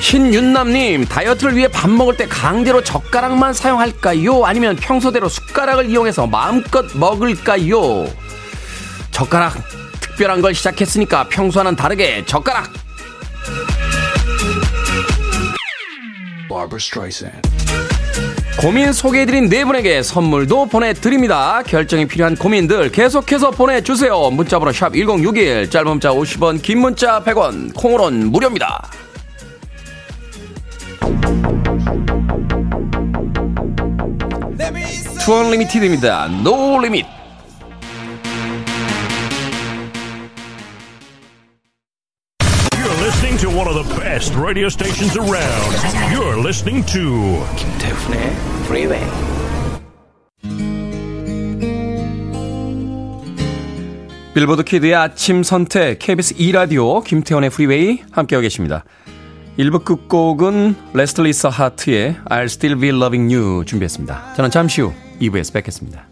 신윤남님, 0.00 1.04
다이어트를 1.06 1.56
위해 1.56 1.68
밥 1.68 1.88
먹을 1.90 2.16
때 2.16 2.26
강제로 2.26 2.82
젓가락만 2.82 3.52
사용할까요? 3.54 4.44
아니면 4.44 4.76
평소대로 4.76 5.28
숟가락을 5.28 5.88
이용해서 5.88 6.26
마음껏 6.26 6.84
먹을까요? 6.96 8.06
젓가락, 9.10 9.54
특별한 10.00 10.40
걸 10.42 10.54
시작했으니까 10.54 11.28
평소와는 11.28 11.76
다르게 11.76 12.24
젓가락! 12.26 12.72
Barbara 16.48 16.76
Streisand. 16.78 17.61
고민 18.58 18.92
소개해드린 18.92 19.48
네 19.48 19.64
분에게 19.64 20.02
선물도 20.02 20.66
보내드립니다. 20.66 21.62
결정이 21.66 22.06
필요한 22.06 22.36
고민들 22.36 22.92
계속해서 22.92 23.50
보내주세요. 23.50 24.30
문자번호 24.30 24.72
샵 24.72 24.92
1061, 24.94 25.68
짧은 25.68 25.88
문자 25.88 26.10
50원, 26.10 26.62
긴 26.62 26.78
문자 26.78 27.22
100원, 27.24 27.74
콩으론 27.74 28.30
무료입니다. 28.30 28.88
2 35.24 35.50
Unlimited입니다. 35.50 36.28
No 36.42 36.80
Limit. 36.80 37.21
One 43.72 43.80
of 43.80 43.88
the 43.88 44.00
best 44.00 44.34
radio 44.34 44.68
stations 44.68 45.16
around. 45.16 45.72
You're 46.12 46.36
listening 46.36 46.84
to 46.86 47.42
김태훈의 47.56 48.32
Freeway. 48.64 49.02
Billboard 54.34 54.64
Kid의 54.64 54.94
아침 54.94 55.42
선택 55.42 55.98
KBS 55.98 56.34
2 56.38 56.52
라디오 56.52 57.00
김태훈의 57.02 57.48
Freeway 57.48 58.02
함께하고 58.10 58.42
계십니다. 58.42 58.84
1부 59.58 59.84
끝곡은 59.84 60.74
Restless 60.94 61.50
Heart의 61.50 62.16
I'll 62.26 62.44
Still 62.44 62.78
Be 62.78 62.88
Loving 62.90 63.34
You 63.34 63.64
준비했습니다. 63.64 64.34
저는 64.34 64.50
잠시 64.50 64.80
후 64.80 64.92
2부에서 65.20 65.52
뵙겠습니다. 65.52 66.06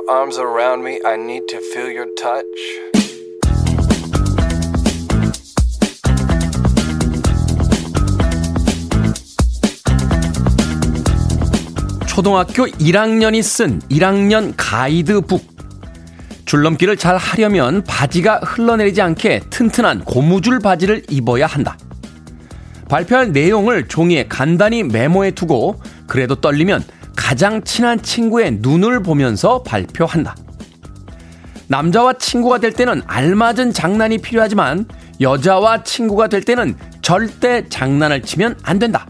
Your 0.00 0.10
arms 0.10 0.38
around 0.38 0.84
me. 0.84 1.00
I 1.04 1.16
need 1.16 1.46
to 1.48 1.58
feel 1.58 1.90
your 1.90 2.08
touch. 2.16 2.44
초등학교 12.06 12.66
1학년이 12.66 13.42
쓴 13.42 13.80
1학년 13.90 14.52
가이드북. 14.56 15.48
줄넘기를 16.44 16.96
잘 16.96 17.16
하려면 17.16 17.82
바지가 17.84 18.40
흘러내리지 18.42 19.00
않게 19.00 19.42
튼튼한 19.50 20.04
고무줄 20.04 20.58
바지를 20.58 21.04
입어야 21.08 21.46
한다. 21.46 21.78
발표할 22.88 23.32
내용을 23.32 23.86
종이에 23.86 24.26
간단히 24.28 24.82
메모해 24.82 25.30
두고 25.30 25.80
그래도 26.08 26.34
떨리면 26.34 26.82
가장 27.30 27.62
친한 27.62 28.02
친구의 28.02 28.58
눈을 28.58 29.04
보면서 29.04 29.62
발표한다. 29.62 30.34
남자와 31.68 32.14
친구가 32.14 32.58
될 32.58 32.72
때는 32.72 33.02
알맞은 33.06 33.72
장난이 33.72 34.18
필요하지만 34.18 34.84
여자와 35.20 35.84
친구가 35.84 36.26
될 36.26 36.42
때는 36.42 36.74
절대 37.02 37.68
장난을 37.68 38.22
치면 38.22 38.58
안 38.64 38.80
된다. 38.80 39.06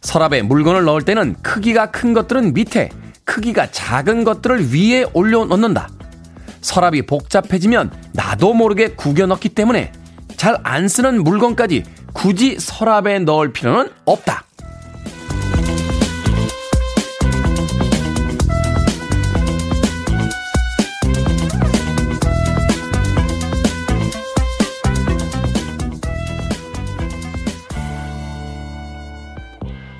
서랍에 0.00 0.40
물건을 0.40 0.84
넣을 0.84 1.02
때는 1.02 1.36
크기가 1.42 1.90
큰 1.90 2.14
것들은 2.14 2.54
밑에, 2.54 2.88
크기가 3.26 3.70
작은 3.70 4.24
것들을 4.24 4.72
위에 4.72 5.04
올려놓는다. 5.12 5.90
서랍이 6.62 7.02
복잡해지면 7.02 7.92
나도 8.14 8.54
모르게 8.54 8.94
구겨 8.94 9.26
넣기 9.26 9.50
때문에 9.50 9.92
잘 10.38 10.56
안 10.62 10.88
쓰는 10.88 11.22
물건까지 11.22 11.84
굳이 12.14 12.56
서랍에 12.58 13.18
넣을 13.18 13.52
필요는 13.52 13.90
없다. 14.06 14.46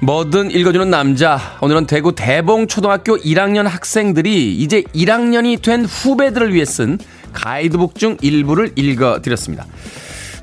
뭐든 0.07 0.53
읽어주는 0.53 0.88
남자. 0.88 1.59
오늘은 1.61 1.87
대구 1.87 2.14
대봉초등학교 2.14 3.16
1학년 3.16 3.64
학생들이 3.64 4.55
이제 4.55 4.83
1학년이 4.95 5.61
된 5.61 5.85
후배들을 5.85 6.55
위해 6.55 6.64
쓴 6.64 6.99
가이드북 7.33 7.97
중 7.97 8.16
일부를 8.21 8.71
읽어드렸습니다. 8.77 9.66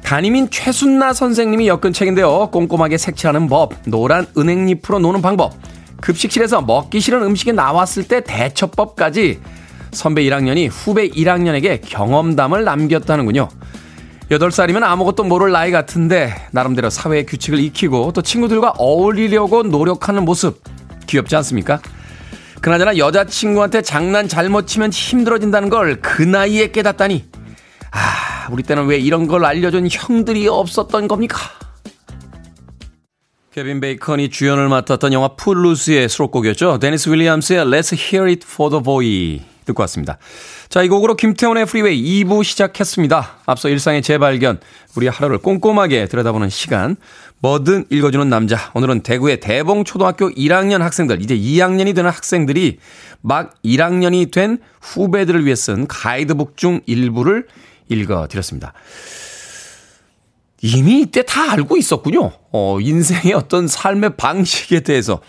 담임인 0.03 0.49
최순나 0.49 1.13
선생님이 1.13 1.69
엮은 1.69 1.93
책인데요. 1.93 2.49
꼼꼼하게 2.51 2.97
색칠하는 2.97 3.47
법, 3.47 3.73
노란 3.85 4.27
은행잎으로 4.37 4.99
노는 4.99 5.21
방법, 5.21 5.53
급식실에서 6.01 6.63
먹기 6.63 6.99
싫은 6.99 7.23
음식이 7.23 7.53
나왔을 7.53 8.03
때 8.03 8.21
대처법까지 8.21 9.39
선배 9.93 10.23
1학년이 10.23 10.67
후배 10.69 11.07
1학년에게 11.07 11.79
경험담을 11.85 12.65
남겼다는군요. 12.65 13.47
8살이면 14.37 14.83
아무것도 14.83 15.23
모를 15.23 15.51
나이 15.51 15.71
같은데 15.71 16.33
나름대로 16.51 16.89
사회의 16.89 17.25
규칙을 17.25 17.59
익히고 17.59 18.11
또 18.13 18.21
친구들과 18.21 18.73
어울리려고 18.77 19.63
노력하는 19.63 20.25
모습 20.25 20.61
귀엽지 21.07 21.35
않습니까? 21.37 21.79
그나저나 22.61 22.97
여자친구한테 22.97 23.81
장난 23.81 24.27
잘못 24.27 24.67
치면 24.67 24.91
힘들어진다는 24.91 25.69
걸 25.69 25.97
그 26.01 26.23
나이에 26.23 26.71
깨닫다니 26.71 27.25
아 27.91 28.47
우리 28.51 28.63
때는 28.63 28.85
왜 28.87 28.97
이런 28.97 29.27
걸 29.27 29.45
알려준 29.45 29.87
형들이 29.91 30.47
없었던 30.47 31.07
겁니까? 31.07 31.37
케빈 33.53 33.79
베이컨이 33.81 34.29
주연을 34.29 34.67
맡았던 34.67 35.13
영화 35.13 35.27
Footloose의 35.35 36.09
수록곡이었죠. 36.09 36.79
Deniece 36.79 37.09
Williams의 37.09 37.65
Let's 37.65 37.93
Hear 37.95 38.27
It 38.31 38.47
for 38.49 38.71
the 38.71 38.81
Boy 38.83 39.41
듣고 39.65 39.81
왔습니다. 39.83 40.17
자, 40.69 40.83
이 40.83 40.87
곡으로 40.87 41.15
김태훈의 41.15 41.65
Freeway 41.65 42.23
2부 42.23 42.43
시작했습니다. 42.43 43.37
앞서 43.45 43.69
일상의 43.69 44.01
재발견, 44.01 44.59
우리 44.95 45.07
하루를 45.07 45.37
꼼꼼하게 45.39 46.07
들여다보는 46.07 46.49
시간, 46.49 46.95
뭐든 47.39 47.85
읽어주는 47.89 48.29
남자. 48.29 48.71
오늘은 48.73 49.01
대구의 49.01 49.39
대봉 49.39 49.83
초등학교 49.83 50.29
1학년 50.29 50.79
학생들, 50.79 51.21
이제 51.21 51.37
2학년이 51.37 51.93
되는 51.95 52.09
학생들이 52.09 52.79
막 53.21 53.55
1학년이 53.63 54.31
된 54.31 54.59
후배들을 54.81 55.45
위해 55.45 55.55
쓴 55.55 55.87
가이드북 55.87 56.57
중 56.57 56.81
일부를 56.85 57.47
읽어드렸습니다. 57.89 58.73
이미 60.61 61.01
이때 61.01 61.23
다 61.23 61.51
알고 61.51 61.75
있었군요. 61.75 62.31
어, 62.53 62.79
인생의 62.79 63.33
어떤 63.33 63.67
삶의 63.67 64.15
방식에 64.15 64.79
대해서. 64.79 65.19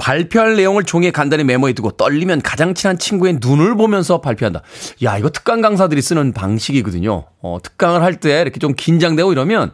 발표할 0.00 0.56
내용을 0.56 0.82
종이에 0.84 1.10
간단히 1.10 1.44
메모해 1.44 1.74
두고 1.74 1.92
떨리면 1.92 2.40
가장 2.40 2.74
친한 2.74 2.98
친구의 2.98 3.38
눈을 3.40 3.76
보면서 3.76 4.20
발표한다. 4.20 4.62
야, 5.04 5.18
이거 5.18 5.28
특강 5.28 5.60
강사들이 5.60 6.00
쓰는 6.02 6.32
방식이거든요. 6.32 7.26
어, 7.42 7.58
특강을 7.62 8.02
할 8.02 8.14
때 8.20 8.40
이렇게 8.40 8.58
좀 8.58 8.74
긴장되고 8.74 9.30
이러면 9.30 9.72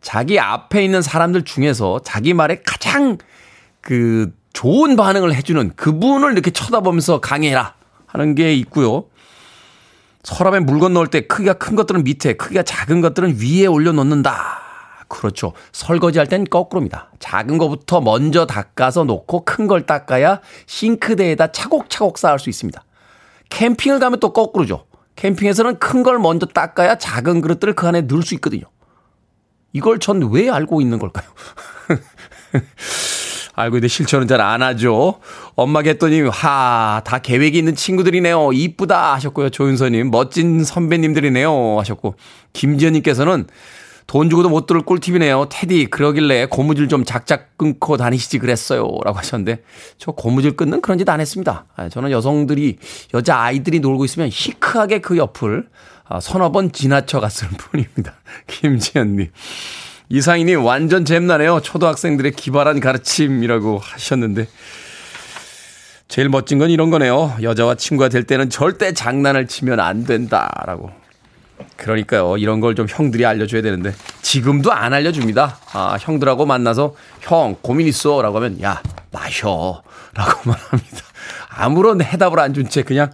자기 0.00 0.38
앞에 0.38 0.84
있는 0.84 1.00
사람들 1.00 1.44
중에서 1.44 2.00
자기 2.04 2.34
말에 2.34 2.60
가장 2.64 3.18
그 3.80 4.32
좋은 4.52 4.96
반응을 4.96 5.34
해주는 5.34 5.72
그분을 5.76 6.32
이렇게 6.32 6.50
쳐다보면서 6.50 7.20
강해라 7.20 7.74
하는 8.06 8.34
게 8.34 8.54
있고요. 8.54 9.04
서랍에 10.24 10.60
물건 10.60 10.92
넣을 10.94 11.06
때 11.06 11.22
크기가 11.22 11.54
큰 11.54 11.76
것들은 11.76 12.04
밑에, 12.04 12.34
크기가 12.34 12.62
작은 12.62 13.00
것들은 13.00 13.38
위에 13.40 13.66
올려놓는다. 13.66 14.67
그렇죠. 15.08 15.52
설거지 15.72 16.18
할 16.18 16.28
땐 16.28 16.44
거꾸로입니다. 16.44 17.10
작은 17.18 17.56
거부터 17.58 18.00
먼저 18.00 18.46
닦아서 18.46 19.04
놓고 19.04 19.44
큰 19.44 19.66
걸 19.66 19.86
닦아야 19.86 20.40
싱크대에다 20.66 21.52
차곡차곡 21.52 22.18
쌓을 22.18 22.38
수 22.38 22.48
있습니다. 22.50 22.84
캠핑을 23.50 23.98
가면 23.98 24.20
또 24.20 24.32
거꾸로죠. 24.32 24.84
캠핑에서는 25.16 25.78
큰 25.78 26.02
걸 26.02 26.18
먼저 26.18 26.46
닦아야 26.46 26.96
작은 26.98 27.40
그릇들을 27.40 27.74
그 27.74 27.86
안에 27.88 28.02
넣을 28.02 28.22
수 28.22 28.34
있거든요. 28.34 28.62
이걸 29.72 29.98
전 29.98 30.22
왜 30.22 30.48
알고 30.50 30.80
있는 30.80 30.98
걸까요? 30.98 31.26
알고 33.54 33.76
있는데 33.76 33.88
실천은 33.88 34.28
잘 34.28 34.40
안 34.40 34.62
하죠. 34.62 35.18
엄마가 35.56 35.88
했더니, 35.90 36.20
하, 36.22 37.02
다 37.04 37.18
계획이 37.18 37.58
있는 37.58 37.74
친구들이네요. 37.74 38.52
이쁘다 38.52 39.14
하셨고요. 39.14 39.50
조윤서님, 39.50 40.10
멋진 40.10 40.62
선배님들이네요. 40.64 41.78
하셨고, 41.80 42.14
김지현님께서는 42.52 43.48
돈 44.08 44.30
주고도 44.30 44.48
못 44.48 44.64
들을 44.66 44.80
꿀팁이네요. 44.80 45.48
테디, 45.50 45.86
그러길래 45.90 46.46
고무줄 46.46 46.88
좀 46.88 47.04
작작 47.04 47.58
끊고 47.58 47.98
다니시지 47.98 48.38
그랬어요. 48.38 48.88
라고 49.04 49.18
하셨는데, 49.18 49.62
저 49.98 50.12
고무줄 50.12 50.56
끊는 50.56 50.80
그런 50.80 50.96
짓 50.98 51.06
안 51.10 51.20
했습니다. 51.20 51.66
아, 51.76 51.90
저는 51.90 52.10
여성들이, 52.10 52.78
여자 53.12 53.38
아이들이 53.38 53.80
놀고 53.80 54.06
있으면 54.06 54.30
시크하게 54.30 55.00
그 55.00 55.18
옆을 55.18 55.68
아, 56.08 56.20
서너 56.20 56.50
번 56.52 56.72
지나쳐 56.72 57.20
갔을 57.20 57.48
뿐입니다. 57.58 58.14
김지현님. 58.46 59.30
이상희님, 60.08 60.64
완전 60.64 61.04
잼나네요. 61.04 61.60
초등학생들의 61.60 62.32
기발한 62.32 62.80
가르침이라고 62.80 63.78
하셨는데, 63.78 64.48
제일 66.08 66.30
멋진 66.30 66.58
건 66.58 66.70
이런 66.70 66.88
거네요. 66.88 67.36
여자와 67.42 67.74
친구가 67.74 68.08
될 68.08 68.22
때는 68.24 68.48
절대 68.48 68.94
장난을 68.94 69.48
치면 69.48 69.80
안 69.80 70.04
된다라고. 70.04 70.90
그러니까요. 71.78 72.36
이런 72.36 72.60
걸 72.60 72.74
좀 72.74 72.86
형들이 72.88 73.24
알려줘야 73.24 73.62
되는데 73.62 73.94
지금도 74.22 74.72
안 74.72 74.92
알려줍니다. 74.92 75.58
아, 75.72 75.96
형들하고 76.00 76.44
만나서 76.44 76.94
형 77.22 77.56
고민 77.62 77.86
있어 77.86 78.20
라고 78.20 78.36
하면 78.36 78.60
야 78.62 78.82
마셔 79.10 79.82
라고만 80.14 80.58
합니다. 80.68 80.98
아무런 81.48 82.02
해답을 82.02 82.38
안 82.40 82.52
준 82.52 82.68
채 82.68 82.82
그냥 82.82 83.10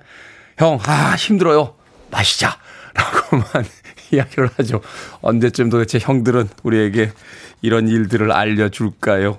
형, 0.58 0.78
아, 0.86 1.14
힘들어요. 1.16 1.74
마시자. 2.10 2.56
라고만 2.94 3.64
이야기를 4.12 4.50
하죠. 4.56 4.80
언제쯤 5.20 5.68
도대체 5.70 5.98
형들은 6.00 6.48
우리에게 6.62 7.12
이런 7.62 7.88
일들을 7.88 8.30
알려줄까요? 8.32 9.38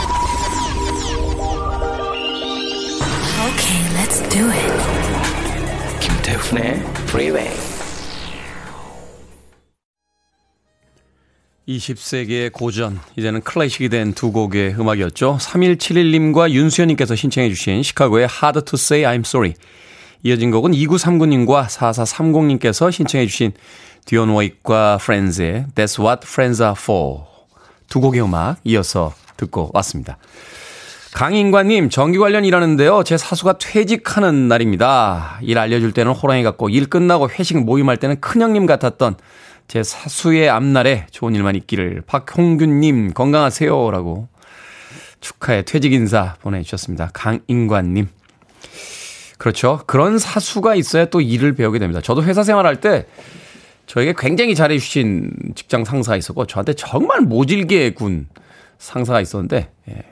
Do 4.41 4.49
it. 4.49 5.99
김태훈의 5.99 6.73
Freeway. 7.09 7.51
20세기의 11.67 12.51
고전, 12.51 12.99
이제는 13.17 13.41
클래식이 13.41 13.89
된 13.89 14.13
두 14.13 14.31
곡의 14.31 14.79
음악이었죠. 14.79 15.37
3171님과 15.39 16.49
윤수연님께서 16.49 17.15
신청해 17.15 17.49
주신 17.49 17.83
시카고의 17.83 18.27
Hard 18.41 18.65
to 18.65 18.75
Say 18.77 19.03
I'm 19.03 19.19
Sorry. 19.19 19.53
이어진 20.23 20.49
곡은 20.49 20.71
2939님과 20.71 21.67
4430님께서 21.67 22.91
신청해 22.91 23.27
주신 23.27 23.51
디온 24.05 24.29
워익과 24.29 24.97
프렌즈의 25.01 25.67
That's 25.75 26.03
What 26.03 26.25
Friends 26.25 26.63
Are 26.63 26.75
For 26.75 27.19
두 27.87 28.01
곡의 28.01 28.23
음악 28.23 28.57
이어서 28.63 29.13
듣고 29.37 29.69
왔습니다. 29.73 30.17
강인관님, 31.13 31.89
전기 31.89 32.17
관련 32.17 32.45
일하는데요. 32.45 33.03
제 33.03 33.17
사수가 33.17 33.57
퇴직하는 33.57 34.47
날입니다. 34.47 35.39
일 35.41 35.57
알려줄 35.57 35.91
때는 35.91 36.13
호랑이 36.13 36.41
같고, 36.43 36.69
일 36.69 36.89
끝나고 36.89 37.29
회식 37.29 37.57
모임할 37.57 37.97
때는 37.97 38.21
큰형님 38.21 38.65
같았던 38.65 39.15
제 39.67 39.83
사수의 39.83 40.49
앞날에 40.49 41.07
좋은 41.11 41.35
일만 41.35 41.55
있기를. 41.55 42.03
박홍균님, 42.07 43.13
건강하세요. 43.13 43.91
라고 43.91 44.29
축하의 45.19 45.65
퇴직 45.65 45.93
인사 45.93 46.35
보내주셨습니다. 46.41 47.11
강인관님. 47.13 48.07
그렇죠. 49.37 49.81
그런 49.87 50.17
사수가 50.17 50.75
있어야 50.75 51.05
또 51.05 51.19
일을 51.19 51.55
배우게 51.55 51.79
됩니다. 51.79 51.99
저도 52.01 52.23
회사 52.23 52.43
생활할 52.43 52.79
때 52.79 53.05
저에게 53.85 54.13
굉장히 54.17 54.55
잘해주신 54.55 55.31
직장 55.55 55.83
상사가 55.83 56.15
있었고 56.15 56.45
저한테 56.47 56.73
정말 56.73 57.21
모질게 57.21 57.93
군 57.93 58.27
상사가 58.77 59.19
있었는데 59.19 59.69
예, 59.89 60.03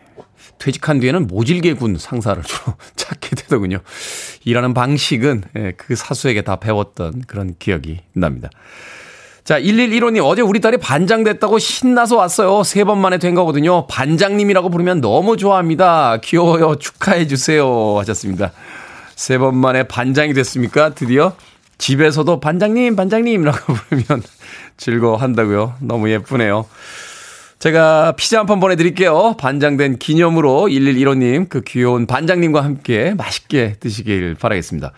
퇴직한 0.60 1.00
뒤에는 1.00 1.28
모질게 1.28 1.74
군 1.74 1.98
상사를 1.98 2.42
주로 2.44 2.74
찾게 2.96 3.36
되더군요. 3.36 3.80
일하는 4.46 4.74
방식은 4.74 5.44
예, 5.58 5.74
그 5.78 5.96
사수에게 5.96 6.42
다 6.44 6.58
배웠던 6.58 7.24
그런 7.28 7.56
기억이 7.58 8.02
납니다. 8.14 8.50
자, 9.46 9.60
1115님, 9.60 10.24
어제 10.24 10.44
우리 10.44 10.60
딸이 10.62 10.78
반장 10.78 11.24
됐다고 11.24 11.58
신나서 11.58 12.18
왔어요. 12.18 12.64
세 12.64 12.84
번 12.84 13.00
만에 13.00 13.18
된 13.18 13.34
거거든요. 13.34 13.88
반장님이라고 13.88 14.70
부르면 14.70 15.02
너무 15.02 15.38
좋아합니다. 15.38 16.18
귀여워요. 16.22 16.76
축하해주세요. 16.76 17.98
하셨습니다. 17.98 18.52
세 19.16 19.40
번 19.40 19.56
만에 19.58 19.84
반장이 19.84 20.34
됐습니까? 20.34 20.94
드디어 20.94 21.34
집에서도 21.80 22.40
반장님, 22.40 22.96
반장님이라고 22.96 23.74
부르면 23.74 24.22
즐거워한다고요. 24.78 25.76
너무 25.80 26.10
예쁘네요. 26.12 26.66
제가 27.60 28.14
피자 28.14 28.40
한 28.40 28.46
판 28.46 28.60
보내드릴게요. 28.62 29.36
반장된 29.38 29.98
기념으로 29.98 30.68
1115님, 30.70 31.50
그 31.50 31.62
귀여운 31.62 32.08
반장님과 32.08 32.64
함께 32.64 33.14
맛있게 33.18 33.76
드시길 33.82 34.36
바라겠습니다. 34.36 34.94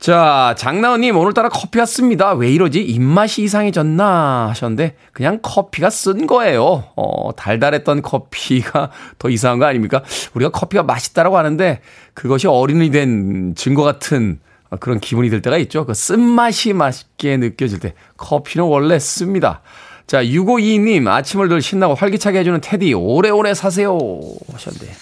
자, 0.00 0.54
장나은님, 0.58 1.16
오늘따라 1.16 1.48
커피 1.48 1.78
왔습니다. 1.78 2.32
왜 2.32 2.50
이러지? 2.50 2.82
입맛이 2.82 3.44
이상해졌나? 3.44 4.48
하셨는데, 4.50 4.96
그냥 5.12 5.38
커피가 5.40 5.88
쓴 5.88 6.26
거예요. 6.26 6.84
어, 6.96 7.30
달달했던 7.36 8.02
커피가 8.02 8.90
더 9.18 9.30
이상한 9.30 9.60
거 9.60 9.66
아닙니까? 9.66 10.02
우리가 10.34 10.50
커피가 10.50 10.82
맛있다라고 10.82 11.38
하는데, 11.38 11.80
그것이 12.12 12.48
어린이 12.48 12.90
된 12.90 13.54
증거 13.54 13.84
같은 13.84 14.40
그런 14.80 14.98
기분이 14.98 15.30
들 15.30 15.40
때가 15.40 15.56
있죠. 15.58 15.86
그 15.86 15.94
쓴맛이 15.94 16.72
맛있게 16.72 17.36
느껴질 17.36 17.78
때, 17.78 17.94
커피는 18.16 18.66
원래 18.66 18.98
씁니다. 18.98 19.62
자, 20.06 20.22
6522님, 20.22 21.08
아침을 21.08 21.48
늘 21.48 21.62
신나고 21.62 21.94
활기차게 21.94 22.40
해주는 22.40 22.60
테디, 22.60 22.92
오래오래 22.94 23.54
사세요. 23.54 23.98
하셨는데, 24.52 24.92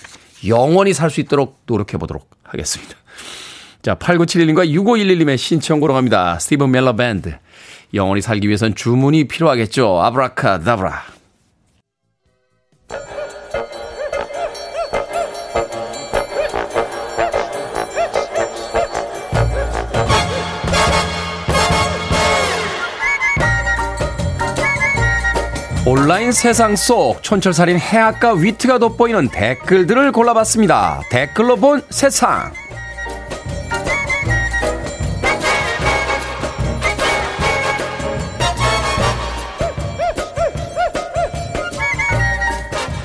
영원히 0.47 0.93
살 0.93 1.11
수 1.11 1.21
있도록 1.21 1.61
노력해보도록 1.67 2.31
하겠습니다. 2.45 2.95
자, 3.83 3.97
8971님과 3.97 4.69
6511님의 4.71 5.37
신청곡으로 5.38 5.95
갑니다. 5.95 6.38
스티븐 6.38 6.71
멜러 6.71 6.95
밴드. 6.95 7.35
영원히 7.95 8.23
살기 8.23 8.47
위해선 8.47 8.75
주문이 8.75 9.25
필요하겠죠. 9.25 10.01
아브라카다브라. 10.03 11.12
온라인 25.85 26.31
세상 26.31 26.77
속 26.77 27.25
촌철살인 27.25 27.77
해악과 27.77 28.35
위트가 28.35 28.79
돋보이는 28.79 29.31
댓글들을 29.31 30.12
골라봤습니다. 30.12 31.01
댓글로 31.11 31.57
본 31.57 31.83
세상. 31.90 32.53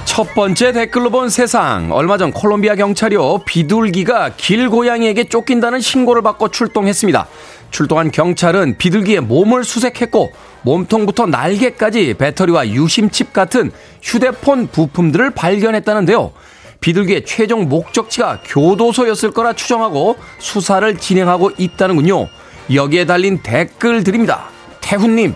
첫 0.05 0.33
번째 0.35 0.71
댓글로 0.71 1.09
본 1.09 1.29
세상. 1.29 1.91
얼마 1.91 2.19
전 2.19 2.31
콜롬비아 2.31 2.75
경찰이요. 2.75 3.39
비둘기가 3.45 4.33
길 4.37 4.69
고양이에게 4.69 5.23
쫓긴다는 5.25 5.79
신고를 5.79 6.21
받고 6.21 6.49
출동했습니다. 6.49 7.27
출동한 7.71 8.12
경찰은 8.12 8.77
비둘기의 8.77 9.21
몸을 9.21 9.63
수색했고 9.63 10.32
몸통부터 10.63 11.27
날개까지 11.27 12.15
배터리와 12.15 12.69
유심칩 12.69 13.34
같은 13.34 13.71
휴대폰 14.01 14.67
부품들을 14.67 15.32
발견했다는데요. 15.32 16.32
비둘기의 16.80 17.25
최종 17.25 17.69
목적지가 17.69 18.41
교도소였을 18.45 19.32
거라 19.32 19.53
추정하고 19.53 20.17
수사를 20.39 20.97
진행하고 20.97 21.51
있다는군요. 21.58 22.27
여기에 22.73 23.06
달린 23.06 23.39
댓글들입니다. 23.41 24.49
태훈님, 24.82 25.36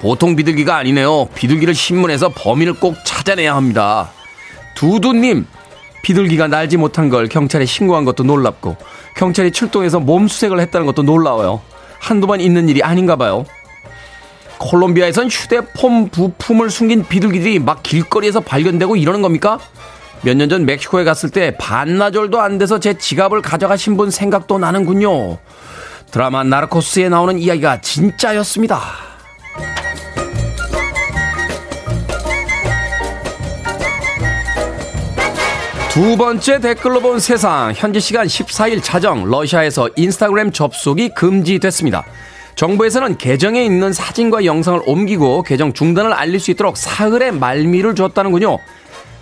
보통 0.00 0.36
비둘기가 0.36 0.76
아니네요. 0.76 1.26
비둘기를 1.34 1.74
신문해서 1.74 2.30
범인을 2.30 2.74
꼭 2.74 2.96
찾아내야 3.04 3.54
합니다. 3.56 4.10
두두님, 4.74 5.46
비둘기가 6.04 6.46
날지 6.46 6.76
못한 6.76 7.08
걸 7.08 7.28
경찰에 7.28 7.64
신고한 7.64 8.04
것도 8.04 8.22
놀랍고, 8.22 8.76
경찰이 9.16 9.50
출동해서 9.50 9.98
몸수색을 10.00 10.60
했다는 10.60 10.86
것도 10.86 11.02
놀라워요. 11.02 11.60
한두 11.98 12.26
번 12.26 12.40
있는 12.40 12.68
일이 12.68 12.82
아닌가 12.82 13.16
봐요. 13.16 13.44
콜롬비아에선 14.58 15.28
휴대폰 15.28 16.10
부품을 16.10 16.70
숨긴 16.70 17.04
비둘기들이 17.06 17.58
막 17.58 17.82
길거리에서 17.82 18.40
발견되고 18.40 18.96
이러는 18.96 19.22
겁니까? 19.22 19.58
몇 20.22 20.36
년 20.36 20.48
전 20.48 20.64
멕시코에 20.64 21.04
갔을 21.04 21.30
때 21.30 21.56
반나절도 21.58 22.40
안 22.40 22.58
돼서 22.58 22.78
제 22.78 22.94
지갑을 22.96 23.42
가져가신 23.42 23.96
분 23.96 24.10
생각도 24.10 24.58
나는군요. 24.58 25.38
드라마 26.10 26.44
나르코스에 26.44 27.08
나오는 27.08 27.38
이야기가 27.38 27.80
진짜였습니다. 27.80 28.80
두 35.94 36.16
번째 36.16 36.58
댓글로 36.58 36.98
본 36.98 37.20
세상. 37.20 37.72
현지 37.72 38.00
시간 38.00 38.26
14일 38.26 38.82
자정 38.82 39.30
러시아에서 39.30 39.88
인스타그램 39.94 40.50
접속이 40.50 41.10
금지됐습니다. 41.10 42.04
정부에서는 42.56 43.16
계정에 43.16 43.64
있는 43.64 43.92
사진과 43.92 44.44
영상을 44.44 44.80
옮기고 44.86 45.44
계정 45.44 45.72
중단을 45.72 46.12
알릴 46.12 46.40
수 46.40 46.50
있도록 46.50 46.76
사흘의 46.76 47.30
말미를 47.34 47.94
줬다는군요. 47.94 48.58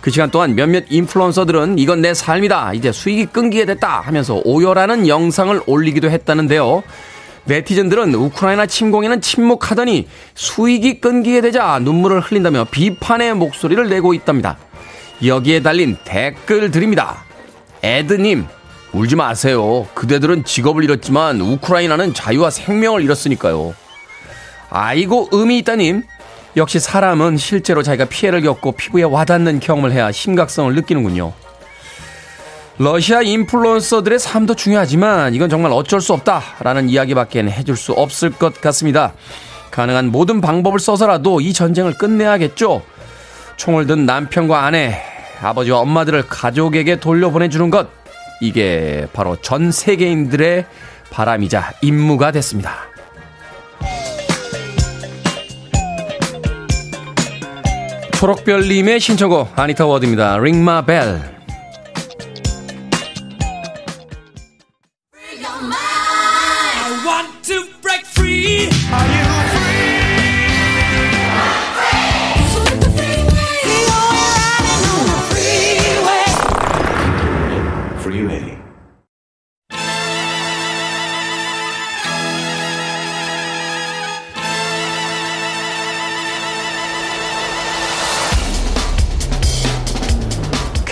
그 0.01 0.09
시간 0.09 0.31
동안 0.31 0.55
몇몇 0.55 0.85
인플루언서들은 0.89 1.77
이건 1.77 2.01
내 2.01 2.15
삶이다. 2.15 2.73
이제 2.73 2.91
수익이 2.91 3.27
끊기게 3.27 3.65
됐다 3.65 4.01
하면서 4.01 4.41
오열하는 4.43 5.07
영상을 5.07 5.61
올리기도 5.67 6.09
했다는데요. 6.09 6.81
네티즌들은 7.45 8.15
우크라이나 8.15 8.65
침공에는 8.65 9.21
침묵하더니 9.21 10.07
수익이 10.33 11.01
끊기게 11.01 11.41
되자 11.41 11.77
눈물을 11.77 12.19
흘린다며 12.21 12.65
비판의 12.71 13.35
목소리를 13.35 13.87
내고 13.89 14.15
있답니다. 14.15 14.57
여기에 15.25 15.61
달린 15.61 15.97
댓글들입니다. 16.03 17.23
에드님, 17.81 18.45
울지 18.93 19.15
마세요. 19.15 19.87
그대들은 19.93 20.43
직업을 20.43 20.83
잃었지만 20.83 21.39
우크라이나는 21.39 22.13
자유와 22.13 22.49
생명을 22.49 23.01
잃었으니까요. 23.03 23.73
아이고, 24.69 25.29
의미 25.31 25.59
있다님. 25.59 26.03
역시 26.55 26.79
사람은 26.79 27.37
실제로 27.37 27.81
자기가 27.81 28.05
피해를 28.05 28.41
겪고 28.41 28.73
피부에 28.73 29.03
와닿는 29.03 29.59
경험을 29.59 29.91
해야 29.91 30.11
심각성을 30.11 30.73
느끼는군요. 30.75 31.33
러시아 32.77 33.21
인플루언서들의 33.21 34.19
삶도 34.19 34.55
중요하지만 34.55 35.35
이건 35.35 35.49
정말 35.49 35.71
어쩔 35.71 36.01
수 36.01 36.13
없다라는 36.13 36.89
이야기밖에 36.89 37.43
해줄 37.43 37.77
수 37.77 37.93
없을 37.93 38.31
것 38.31 38.59
같습니다. 38.61 39.13
가능한 39.71 40.11
모든 40.11 40.41
방법을 40.41 40.79
써서라도 40.79 41.41
이 41.41 41.53
전쟁을 41.53 41.93
끝내야겠죠. 41.97 42.83
총을 43.57 43.87
든 43.87 44.05
남편과 44.05 44.65
아내, 44.65 45.01
아버지와 45.45 45.79
엄마들을 45.79 46.27
가족에게 46.27 46.99
돌려보내주는 46.99 47.69
것. 47.69 47.89
이게 48.41 49.07
바로 49.13 49.35
전 49.37 49.71
세계인들의 49.71 50.65
바람이자 51.11 51.73
임무가 51.81 52.31
됐습니다. 52.31 52.75
초록별님의 58.13 58.99
신청곡 58.99 59.59
아니타 59.59 59.85
워드입니다. 59.85 60.37
링마 60.37 60.85
벨. 60.85 61.42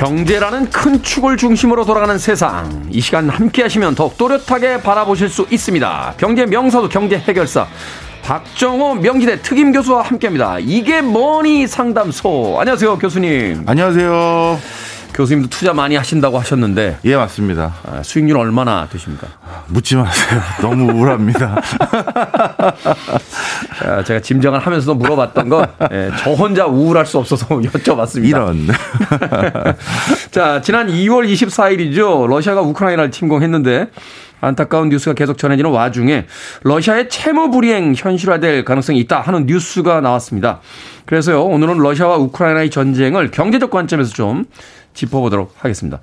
경제라는 0.01 0.71
큰 0.71 1.03
축을 1.03 1.37
중심으로 1.37 1.85
돌아가는 1.85 2.17
세상. 2.17 2.87
이 2.89 2.99
시간 2.99 3.29
함께 3.29 3.61
하시면 3.61 3.93
더욱 3.93 4.17
또렷하게 4.17 4.81
바라보실 4.81 5.29
수 5.29 5.45
있습니다. 5.51 6.15
경제 6.17 6.47
명사도 6.47 6.89
경제 6.89 7.19
해결사. 7.19 7.67
박정호 8.23 8.95
명지대 8.95 9.43
특임 9.43 9.71
교수와 9.71 10.01
함께 10.01 10.25
합니다. 10.25 10.57
이게 10.59 11.01
뭐니 11.01 11.67
상담소. 11.67 12.57
안녕하세요, 12.59 12.97
교수님. 12.97 13.63
안녕하세요. 13.67 14.59
교수님도 15.13 15.49
투자 15.49 15.73
많이 15.73 15.95
하신다고 15.95 16.39
하셨는데. 16.39 16.99
예, 17.05 17.15
맞습니다. 17.15 17.73
아, 17.85 18.01
수익률 18.03 18.37
얼마나 18.37 18.87
되십니까? 18.89 19.27
묻지 19.67 19.95
마세요. 19.95 20.41
너무 20.61 20.91
우울합니다. 20.91 21.61
아, 23.85 24.03
제가 24.03 24.19
짐작을 24.21 24.59
하면서도 24.59 24.95
물어봤던 24.95 25.49
건, 25.49 25.67
예, 25.91 26.11
저 26.23 26.31
혼자 26.31 26.65
우울할 26.65 27.05
수 27.05 27.17
없어서 27.17 27.47
여쭤봤습니다. 27.59 28.25
이런. 28.25 28.67
자, 30.31 30.61
지난 30.61 30.87
2월 30.87 31.31
24일이죠. 31.31 32.27
러시아가 32.27 32.61
우크라이나를 32.61 33.11
침공했는데, 33.11 33.89
안타까운 34.41 34.89
뉴스가 34.89 35.13
계속 35.13 35.37
전해지는 35.37 35.69
와중에 35.69 36.25
러시아의 36.63 37.09
채무 37.09 37.51
불이행 37.51 37.93
현실화될 37.95 38.65
가능성이 38.65 38.99
있다 39.01 39.21
하는 39.21 39.45
뉴스가 39.45 40.01
나왔습니다. 40.01 40.61
그래서요, 41.05 41.43
오늘은 41.43 41.77
러시아와 41.77 42.17
우크라이나의 42.17 42.71
전쟁을 42.71 43.31
경제적 43.31 43.69
관점에서 43.69 44.13
좀 44.13 44.45
짚어보도록 44.93 45.53
하겠습니다. 45.57 45.99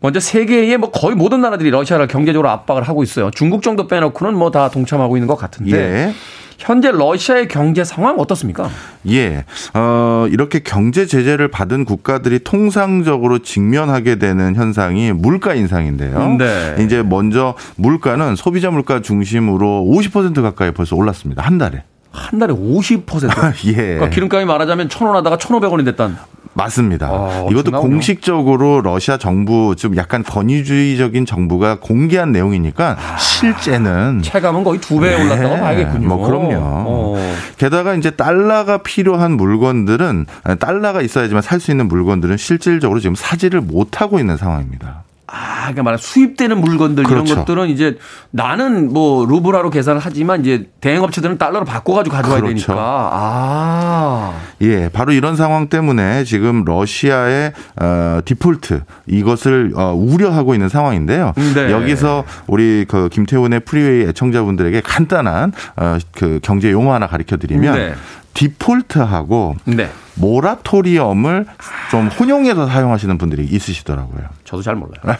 먼저 0.00 0.18
세계의 0.18 0.76
뭐 0.78 0.90
거의 0.90 1.14
모든 1.14 1.40
나라들이 1.42 1.70
러시아를 1.70 2.08
경제적으로 2.08 2.48
압박을 2.50 2.82
하고 2.82 3.02
있어요. 3.04 3.30
중국 3.30 3.62
정도 3.62 3.86
빼놓고는 3.86 4.34
뭐 4.36 4.50
다 4.50 4.68
동참하고 4.68 5.16
있는 5.16 5.28
것 5.28 5.36
같은데. 5.36 5.76
예. 5.78 6.14
현재 6.58 6.90
러시아의 6.92 7.48
경제 7.48 7.82
상황 7.82 8.18
어떻습니까? 8.20 8.68
예. 9.08 9.44
어, 9.74 10.26
이렇게 10.30 10.58
경제 10.60 11.06
제재를 11.06 11.48
받은 11.48 11.84
국가들이 11.84 12.40
통상적으로 12.40 13.38
직면하게 13.40 14.16
되는 14.16 14.54
현상이 14.54 15.12
물가 15.12 15.54
인상인데요. 15.54 16.36
네. 16.38 16.76
이제 16.84 17.02
먼저 17.02 17.54
물가는 17.76 18.36
소비자 18.36 18.70
물가 18.70 19.00
중심으로 19.00 19.84
50% 19.88 20.42
가까이 20.42 20.72
벌써 20.72 20.94
올랐습니다. 20.94 21.42
한 21.42 21.58
달에. 21.58 21.82
한 22.12 22.38
달에 22.38 22.52
50%? 22.52 23.66
예. 23.68 23.72
그러니까 23.74 24.10
기름값이 24.10 24.44
말하자면 24.46 24.88
1,000원 24.88 25.12
하다가 25.14 25.36
1,500원이 25.38 25.84
됐단. 25.86 26.16
맞습니다. 26.54 27.06
아, 27.06 27.46
이것도 27.50 27.70
공식적으로 27.72 28.82
러시아 28.82 29.16
정부 29.16 29.74
좀 29.76 29.96
약간 29.96 30.22
권위주의적인 30.22 31.24
정부가 31.26 31.78
공개한 31.80 32.32
내용이니까 32.32 32.96
아, 32.98 33.16
실제는 33.18 34.20
체감은 34.22 34.62
거의 34.64 34.80
두배 34.80 35.14
올랐다고 35.14 35.54
네. 35.54 35.60
봐야겠군요. 35.60 36.08
뭐 36.08 36.26
그럼요. 36.26 36.56
어. 36.60 37.34
게다가 37.56 37.94
이제 37.94 38.10
달러가 38.10 38.78
필요한 38.78 39.32
물건들은 39.32 40.26
달러가 40.58 41.00
있어야지만 41.00 41.40
살 41.42 41.62
수 41.62 41.70
있는 41.70 41.86
물건들은 41.86 42.36
실질적으로 42.38 42.98
지금 42.98 43.14
사지를 43.14 43.60
못 43.60 44.00
하고 44.00 44.18
있는 44.18 44.36
상황입니다. 44.36 45.04
아, 45.34 45.62
그러니까 45.62 45.82
말하 45.84 45.96
수입되는 45.96 46.60
물건들 46.60 47.04
그렇죠. 47.04 47.24
이런 47.32 47.38
것들은 47.38 47.70
이제 47.70 47.96
나는 48.30 48.92
뭐 48.92 49.24
루블화로 49.24 49.70
계산을 49.70 49.98
하지만 50.04 50.42
이제 50.42 50.68
대행업체들은 50.82 51.38
달러로 51.38 51.64
바꿔가지고 51.64 52.14
가져와야 52.14 52.42
그렇죠. 52.42 52.66
되니까. 52.66 53.10
아. 53.12 54.34
예, 54.60 54.90
바로 54.90 55.12
이런 55.12 55.34
상황 55.34 55.68
때문에 55.68 56.24
지금 56.24 56.66
러시아의 56.66 57.52
어, 57.80 58.20
디폴트 58.26 58.82
이것을 59.06 59.72
어, 59.74 59.94
우려하고 59.94 60.52
있는 60.52 60.68
상황인데요. 60.68 61.32
네. 61.54 61.72
여기서 61.72 62.24
우리 62.46 62.84
그 62.86 63.08
김태훈의 63.10 63.60
Freeway 63.60 64.08
애청자분들에게 64.08 64.82
간단한 64.82 65.52
어, 65.76 65.96
그 66.14 66.40
경제 66.42 66.70
용어 66.70 66.92
하나 66.92 67.06
가르쳐 67.06 67.38
드리면 67.38 67.74
네. 67.74 67.94
디폴트하고 68.34 69.56
네. 69.64 69.90
모라토리엄을 70.14 71.46
좀 71.90 72.08
혼용해서 72.08 72.66
사용하시는 72.66 73.16
분들이 73.18 73.44
있으시더라고요. 73.44 74.24
저도 74.44 74.62
잘 74.62 74.74
몰라요. 74.76 75.16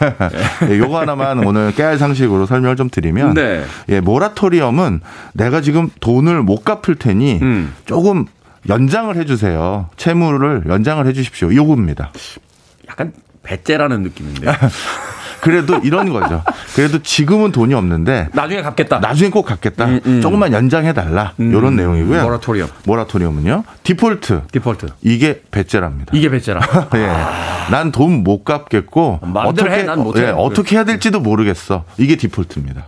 네, 0.68 0.78
요거 0.78 1.00
하나만 1.00 1.44
오늘 1.44 1.72
깨알 1.74 1.98
상식으로 1.98 2.46
설명을 2.46 2.76
좀 2.76 2.90
드리면 2.90 3.34
네. 3.34 3.64
예, 3.88 4.00
모라토리엄은 4.00 5.00
내가 5.32 5.60
지금 5.60 5.88
돈을 6.00 6.42
못 6.42 6.64
갚을 6.64 6.96
테니 6.96 7.38
음. 7.42 7.74
조금 7.86 8.26
연장을 8.68 9.14
해 9.16 9.24
주세요. 9.24 9.88
채무를 9.96 10.64
연장을 10.66 11.04
해 11.06 11.12
주십시오. 11.12 11.54
요겁니다. 11.54 12.12
약간 12.88 13.12
배째라는 13.42 14.02
느낌인데. 14.02 14.52
그래도 15.42 15.76
이런 15.82 16.08
거죠. 16.12 16.44
그래도 16.76 17.02
지금은 17.02 17.50
돈이 17.50 17.74
없는데 17.74 18.28
나중에 18.32 18.62
갚겠다. 18.62 19.00
나중에 19.00 19.28
꼭 19.28 19.42
갚겠다. 19.44 19.86
음, 19.86 20.00
음. 20.06 20.20
조금만 20.20 20.52
연장해 20.52 20.92
달라. 20.92 21.32
음. 21.40 21.50
이런 21.52 21.74
내용이고요. 21.74 22.22
모라토리엄. 22.22 22.68
모라토리엄은요. 22.86 23.64
디폴트. 23.82 24.42
디폴트. 24.52 24.86
이게 25.02 25.42
배째랍니다. 25.50 26.12
이게 26.14 26.30
배째라. 26.30 26.60
예. 26.94 27.72
난돈 27.72 28.22
못 28.22 28.44
갚겠고 28.44 29.18
어떻게 29.34 29.68
해, 29.68 29.82
난 29.82 29.98
못 29.98 30.16
해. 30.16 30.22
예, 30.22 30.26
어떻게 30.28 30.76
해야 30.76 30.84
될지도 30.84 31.18
모르겠어. 31.18 31.84
이게 31.98 32.14
디폴트입니다. 32.14 32.84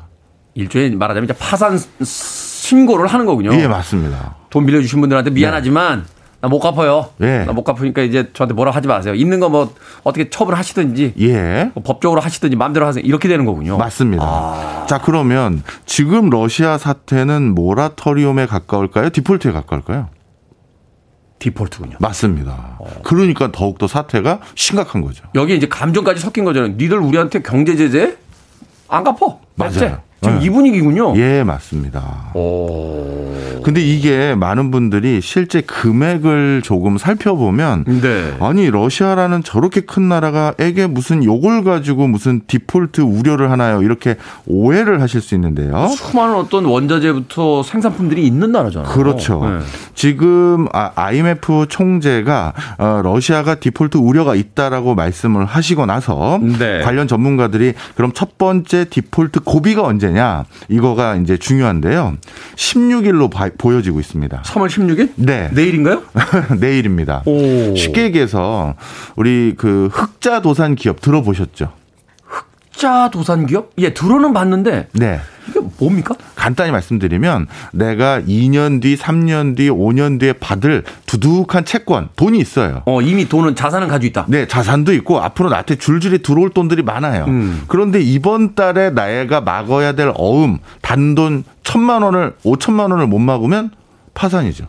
일종의 0.54 0.90
말하자면 0.92 1.30
파산 1.36 1.76
신고를 2.04 3.08
하는 3.08 3.26
거군요. 3.26 3.52
예, 3.54 3.66
맞습니다. 3.66 4.36
돈 4.50 4.64
빌려주신 4.64 5.00
분들한테 5.00 5.30
미안하지만 5.30 6.04
네. 6.06 6.13
나 6.44 6.48
못 6.48 6.58
갚아요. 6.60 7.08
예. 7.22 7.44
나못 7.46 7.64
갚으니까 7.64 8.02
이제 8.02 8.28
저한테 8.34 8.52
뭐라 8.54 8.70
하지 8.70 8.86
마세요. 8.86 9.14
있는 9.14 9.40
거 9.40 9.48
뭐 9.48 9.72
어떻게 10.02 10.28
처분하시든지 10.28 11.14
예. 11.20 11.70
뭐 11.74 11.82
법적으로 11.82 12.20
하시든지 12.20 12.54
마음대로 12.56 12.86
하세요. 12.86 13.02
이렇게 13.02 13.28
되는 13.28 13.46
거군요. 13.46 13.78
맞습니다. 13.78 14.22
아. 14.24 14.84
자, 14.86 14.98
그러면 14.98 15.62
지금 15.86 16.28
러시아 16.28 16.76
사태는 16.76 17.54
모라토리움에 17.54 18.44
가까울까요? 18.46 19.08
디폴트에 19.10 19.52
가까울까요? 19.52 20.08
디폴트군요. 21.38 21.96
맞습니다. 22.00 22.76
어. 22.78 22.86
그러니까 23.04 23.50
더욱더 23.52 23.86
사태가 23.86 24.40
심각한 24.54 25.00
거죠. 25.00 25.24
여기 25.34 25.54
이제 25.56 25.66
감정까지 25.68 26.20
섞인 26.20 26.44
거잖아요. 26.44 26.72
니들 26.76 26.98
우리한테 26.98 27.40
경제 27.42 27.74
제재 27.76 28.16
안 28.88 29.02
갚어. 29.04 29.40
맞아요. 29.56 29.98
지금 30.24 30.38
네. 30.38 30.44
이 30.46 30.50
분위기군요. 30.50 31.14
예, 31.16 31.44
맞습니다. 31.44 32.30
오. 32.34 33.34
근데 33.62 33.80
이게 33.80 34.34
많은 34.34 34.70
분들이 34.70 35.20
실제 35.22 35.60
금액을 35.60 36.62
조금 36.62 36.98
살펴보면 36.98 37.84
네. 37.84 38.34
아니 38.40 38.70
러시아라는 38.70 39.42
저렇게 39.42 39.80
큰 39.80 40.08
나라가에게 40.08 40.86
무슨 40.86 41.24
요걸 41.24 41.64
가지고 41.64 42.06
무슨 42.06 42.42
디폴트 42.46 43.00
우려를 43.00 43.50
하나요? 43.50 43.82
이렇게 43.82 44.16
오해를 44.46 45.00
하실 45.00 45.20
수 45.20 45.34
있는데요. 45.34 45.88
수많은 45.88 46.34
어떤 46.34 46.64
원자재부터 46.64 47.62
생산품들이 47.62 48.26
있는 48.26 48.52
나라잖아요. 48.52 48.90
그렇죠. 48.92 49.42
네. 49.44 49.64
지금 49.94 50.66
IMF 50.72 51.62
아, 51.62 51.66
총재가 51.68 52.52
어, 52.78 53.00
러시아가 53.02 53.54
디폴트 53.54 53.96
우려가 53.96 54.34
있다라고 54.34 54.94
말씀을 54.94 55.44
하시고 55.44 55.86
나서 55.86 56.38
네. 56.58 56.80
관련 56.82 57.08
전문가들이 57.08 57.74
그럼 57.94 58.12
첫 58.12 58.36
번째 58.38 58.84
디폴트 58.88 59.40
고비가 59.40 59.82
언제 59.82 60.13
되냐 60.14 60.44
이거가 60.68 61.16
이제 61.16 61.36
중요한데요. 61.36 62.16
16일로 62.54 63.30
바, 63.30 63.50
보여지고 63.58 64.00
있습니다. 64.00 64.42
3월 64.42 64.68
16일? 64.68 65.10
네. 65.16 65.50
내일인가요? 65.52 66.02
내일입니다. 66.58 67.22
오. 67.26 67.74
쉽게 67.74 68.04
얘기해서 68.04 68.74
우리 69.16 69.54
그 69.58 69.88
흑자 69.92 70.40
도산 70.40 70.76
기업 70.76 71.00
들어보셨죠? 71.00 71.72
흑자 72.74 73.10
도산 73.10 73.46
기업? 73.46 73.70
예, 73.78 73.94
들어는 73.94 74.32
봤는데. 74.32 74.88
네. 74.92 75.20
이게 75.48 75.60
뭡니까? 75.78 76.14
간단히 76.34 76.70
말씀드리면 76.70 77.46
내가 77.72 78.20
2년 78.20 78.82
뒤, 78.82 78.96
3년 78.96 79.56
뒤, 79.56 79.70
5년 79.70 80.18
뒤에 80.18 80.34
받을 80.34 80.84
두둑한 81.06 81.64
채권, 81.64 82.08
돈이 82.16 82.38
있어요. 82.38 82.82
어, 82.86 83.00
이미 83.00 83.28
돈은 83.28 83.54
자산은 83.54 83.88
가지고 83.88 84.08
있다. 84.08 84.26
네, 84.28 84.46
자산도 84.48 84.92
있고 84.94 85.20
앞으로 85.20 85.50
나한테 85.50 85.76
줄줄이 85.76 86.22
들어올 86.22 86.50
돈들이 86.50 86.82
많아요. 86.82 87.24
음. 87.26 87.62
그런데 87.68 88.00
이번 88.00 88.54
달에 88.54 88.90
나애가 88.90 89.40
막아야 89.40 89.92
될 89.92 90.12
어음, 90.16 90.58
단돈 90.82 91.44
천만 91.62 92.02
원을, 92.02 92.34
5천만 92.44 92.90
원을 92.90 93.06
못 93.06 93.18
막으면 93.18 93.70
파산이죠. 94.14 94.66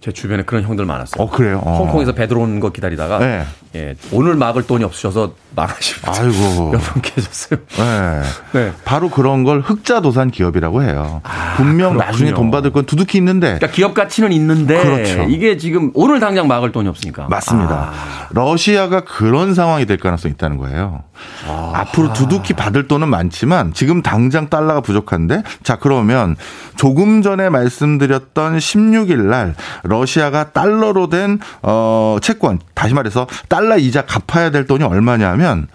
제 0.00 0.12
주변에 0.12 0.44
그런 0.44 0.62
형들 0.62 0.84
많았어요. 0.84 1.20
어, 1.22 1.28
그래요? 1.28 1.60
어. 1.64 1.78
홍콩에서 1.78 2.12
배 2.12 2.28
들어오는 2.28 2.60
거 2.60 2.70
기다리다가 2.70 3.18
네. 3.18 3.44
예, 3.74 3.96
오늘 4.12 4.36
막을 4.36 4.66
돈이 4.66 4.84
없으셔서 4.84 5.34
망하신 5.56 5.96
아이고. 6.06 6.70
몇분 6.72 7.02
계셨어요. 7.02 7.58
네. 7.76 8.22
네. 8.60 8.72
바로 8.84 9.10
그런 9.10 9.42
걸 9.42 9.60
흑자 9.60 10.00
도산 10.00 10.30
기업이라고 10.30 10.84
해요. 10.84 11.20
아, 11.24 11.54
분명 11.56 11.94
그렇군요. 11.94 12.04
나중에 12.04 12.32
돈 12.32 12.50
받을 12.52 12.70
건 12.72 12.86
두둑히 12.86 13.18
있는데. 13.18 13.46
그러니까 13.58 13.66
기업 13.68 13.92
가치는 13.94 14.30
있는데 14.32 14.80
그렇죠. 14.80 15.24
이게 15.24 15.56
지금 15.56 15.90
오늘 15.94 16.20
당장 16.20 16.46
막을 16.46 16.70
돈이 16.70 16.88
없으니까. 16.88 17.26
맞습니다. 17.28 17.90
아. 17.92 18.28
러시아가 18.30 19.00
그런 19.00 19.52
상황이 19.54 19.84
될 19.84 19.96
가능성이 19.98 20.32
있다는 20.34 20.58
거예요. 20.58 21.02
아. 21.48 21.72
앞으로 21.74 22.12
두둑히 22.12 22.54
받을 22.54 22.86
돈은 22.86 23.08
많지만 23.08 23.72
지금 23.74 24.02
당장 24.02 24.48
달러가 24.48 24.80
부족한데 24.80 25.42
자 25.64 25.76
그러면 25.76 26.36
조금 26.76 27.22
전에 27.22 27.48
말씀드렸던 27.48 28.58
16일 28.58 29.22
날 29.24 29.54
러시아가 29.88 30.52
달러로 30.52 31.08
된 31.08 31.38
어, 31.62 32.16
채권 32.22 32.58
다시 32.74 32.94
말해서 32.94 33.26
달러 33.48 33.76
이자 33.78 34.02
갚아야 34.02 34.50
될 34.50 34.66
돈이 34.66 34.84
얼마냐면 34.84 35.66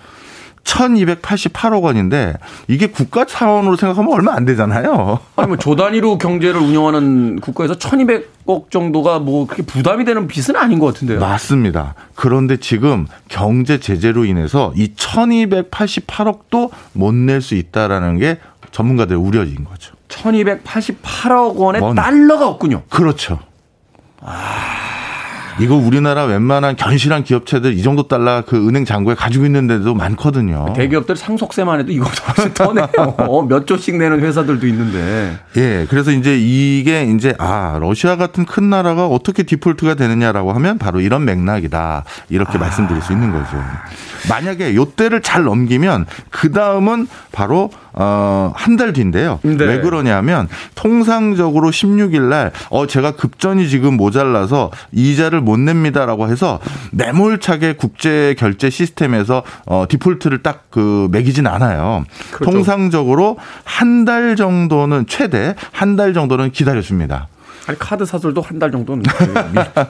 1288억 0.63 1.81
원인데 1.83 2.35
이게 2.69 2.87
국가 2.87 3.25
차원으로 3.25 3.75
생각하면 3.75 4.13
얼마 4.13 4.33
안 4.33 4.45
되잖아요. 4.45 5.19
아니 5.35 5.47
뭐 5.49 5.57
조 5.57 5.75
단위로 5.75 6.17
경제를 6.17 6.59
운영하는 6.61 7.41
국가에서 7.41 7.73
1200억 7.75 8.71
정도가 8.71 9.19
뭐 9.19 9.45
그렇게 9.45 9.63
부담이 9.63 10.05
되는 10.05 10.25
빚은 10.27 10.55
아닌 10.55 10.79
것 10.79 10.93
같은데요. 10.93 11.19
맞습니다. 11.19 11.95
그런데 12.15 12.57
지금 12.57 13.07
경제 13.27 13.77
제재로 13.79 14.23
인해서 14.23 14.71
이 14.77 14.93
1288억도 14.95 16.71
못 16.93 17.13
낼 17.13 17.41
수 17.41 17.55
있다라는 17.55 18.17
게 18.19 18.39
전문가들의 18.71 19.19
우려인 19.19 19.65
거죠. 19.65 19.93
1288억 20.07 21.55
원의 21.57 21.81
뭔. 21.81 21.95
달러가 21.95 22.47
없군요. 22.47 22.83
그렇죠. 22.89 23.39
아. 24.25 24.83
이거 25.59 25.75
우리나라 25.75 26.23
웬만한 26.23 26.75
견실한 26.75 27.23
기업체들 27.23 27.73
이 27.73 27.83
정도 27.83 28.07
달러 28.07 28.43
그 28.45 28.67
은행 28.67 28.85
잔고에 28.85 29.15
가지고 29.15 29.45
있는 29.45 29.67
데도 29.67 29.93
많거든요. 29.93 30.73
대기업들 30.75 31.15
상속세만 31.15 31.79
해도 31.79 31.91
이거보다 31.91 32.33
훨씬 32.33 32.53
더 32.53 32.73
내요. 32.73 32.87
어, 33.19 33.43
몇 33.43 33.67
조씩 33.67 33.97
내는 33.97 34.21
회사들도 34.21 34.65
있는데. 34.67 35.37
예. 35.57 35.85
그래서 35.89 36.11
이제 36.11 36.37
이게 36.39 37.03
이제 37.03 37.35
아, 37.37 37.77
러시아 37.79 38.15
같은 38.15 38.45
큰 38.45 38.69
나라가 38.69 39.05
어떻게 39.07 39.43
디폴트가 39.43 39.93
되느냐라고 39.95 40.53
하면 40.53 40.79
바로 40.79 41.01
이런 41.01 41.23
맥락이다. 41.25 42.03
이렇게 42.29 42.57
아. 42.57 42.61
말씀드릴 42.61 43.01
수 43.01 43.13
있는 43.13 43.31
거죠. 43.31 43.63
만약에 44.29 44.73
요때를 44.75 45.21
잘 45.21 45.43
넘기면 45.43 46.05
그 46.31 46.51
다음은 46.51 47.07
바로 47.31 47.69
어, 47.93 48.51
한 48.55 48.77
달 48.77 48.91
뒤인데요. 48.93 49.39
네. 49.43 49.55
왜 49.65 49.79
그러냐면 49.81 50.47
통상적으로 50.75 51.69
16일 51.69 52.21
날 52.23 52.51
어, 52.69 52.87
제가 52.87 53.11
급전이 53.15 53.69
지금 53.69 53.95
모자라서 53.97 54.71
이자를 54.91 55.41
못 55.41 55.59
냅니다라고 55.59 56.27
해서 56.29 56.59
매몰차게 56.91 57.73
국제 57.73 58.35
결제 58.37 58.69
시스템에서 58.69 59.43
어, 59.65 59.85
디폴트를 59.87 60.41
딱 60.43 60.63
그 60.73 61.07
매기진 61.11 61.45
않아요. 61.45 62.03
그렇죠. 62.31 62.51
통상적으로 62.51 63.37
한 63.63 64.05
달 64.05 64.35
정도는 64.35 65.05
최대 65.07 65.55
한 65.71 65.95
달 65.95 66.13
정도는 66.15 66.51
기다려 66.51 66.81
줍니다. 66.81 67.27
아니 67.67 67.77
카드 67.77 68.05
사들도 68.05 68.41
한 68.41 68.57
달 68.59 68.71
정도는 68.71 69.03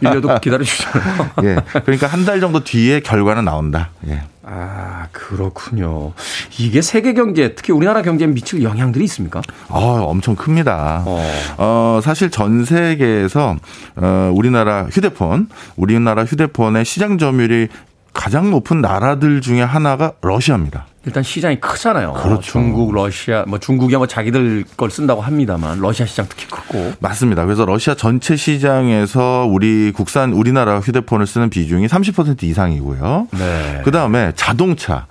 밀려도 0.01 0.39
기다려 0.41 0.63
주잖아요. 0.63 1.29
예. 1.43 1.55
그러니까 1.85 2.07
한 2.07 2.25
달 2.25 2.39
정도 2.41 2.63
뒤에 2.63 2.99
결과는 2.99 3.45
나온다. 3.45 3.89
예. 4.07 4.23
아 4.45 5.07
그렇군요. 5.11 6.11
이게 6.59 6.81
세계 6.81 7.13
경제 7.13 7.55
특히 7.55 7.71
우리나라 7.71 8.01
경제에 8.01 8.27
미칠 8.27 8.61
영향들이 8.61 9.05
있습니까? 9.05 9.41
아 9.69 9.77
엄청 9.77 10.35
큽니다. 10.35 11.03
어, 11.05 11.23
어 11.57 11.99
사실 12.03 12.29
전 12.29 12.65
세계에서 12.65 13.55
어 13.95 14.31
우리나라 14.35 14.83
휴대폰, 14.83 15.47
우리나라 15.77 16.25
휴대폰의 16.25 16.83
시장 16.83 17.17
점유율이 17.17 17.69
가장 18.13 18.51
높은 18.51 18.81
나라들 18.81 19.41
중에 19.41 19.61
하나가 19.61 20.13
러시아입니다. 20.21 20.87
일단 21.05 21.21
시장이 21.21 21.59
크잖아요. 21.59 22.13
그렇죠. 22.13 22.41
중국, 22.41 22.93
러시아, 22.93 23.43
뭐 23.45 23.59
중국이 23.59 23.95
뭐 23.97 24.07
자기들 24.07 24.63
걸 24.77 24.89
쓴다고 24.89 25.21
합니다만 25.21 25.79
러시아 25.79 26.05
시장 26.05 26.25
특히 26.29 26.47
크고. 26.47 26.93
맞습니다. 26.99 27.43
그래서 27.43 27.65
러시아 27.65 27.93
전체 27.93 28.37
시장에서 28.37 29.45
우리 29.49 29.91
국산 29.91 30.31
우리나라 30.31 30.79
휴대폰을 30.79 31.27
쓰는 31.27 31.49
비중이 31.49 31.87
30% 31.87 32.43
이상이고요. 32.43 33.27
네. 33.31 33.81
그 33.83 33.91
다음에 33.91 34.31
자동차. 34.35 35.07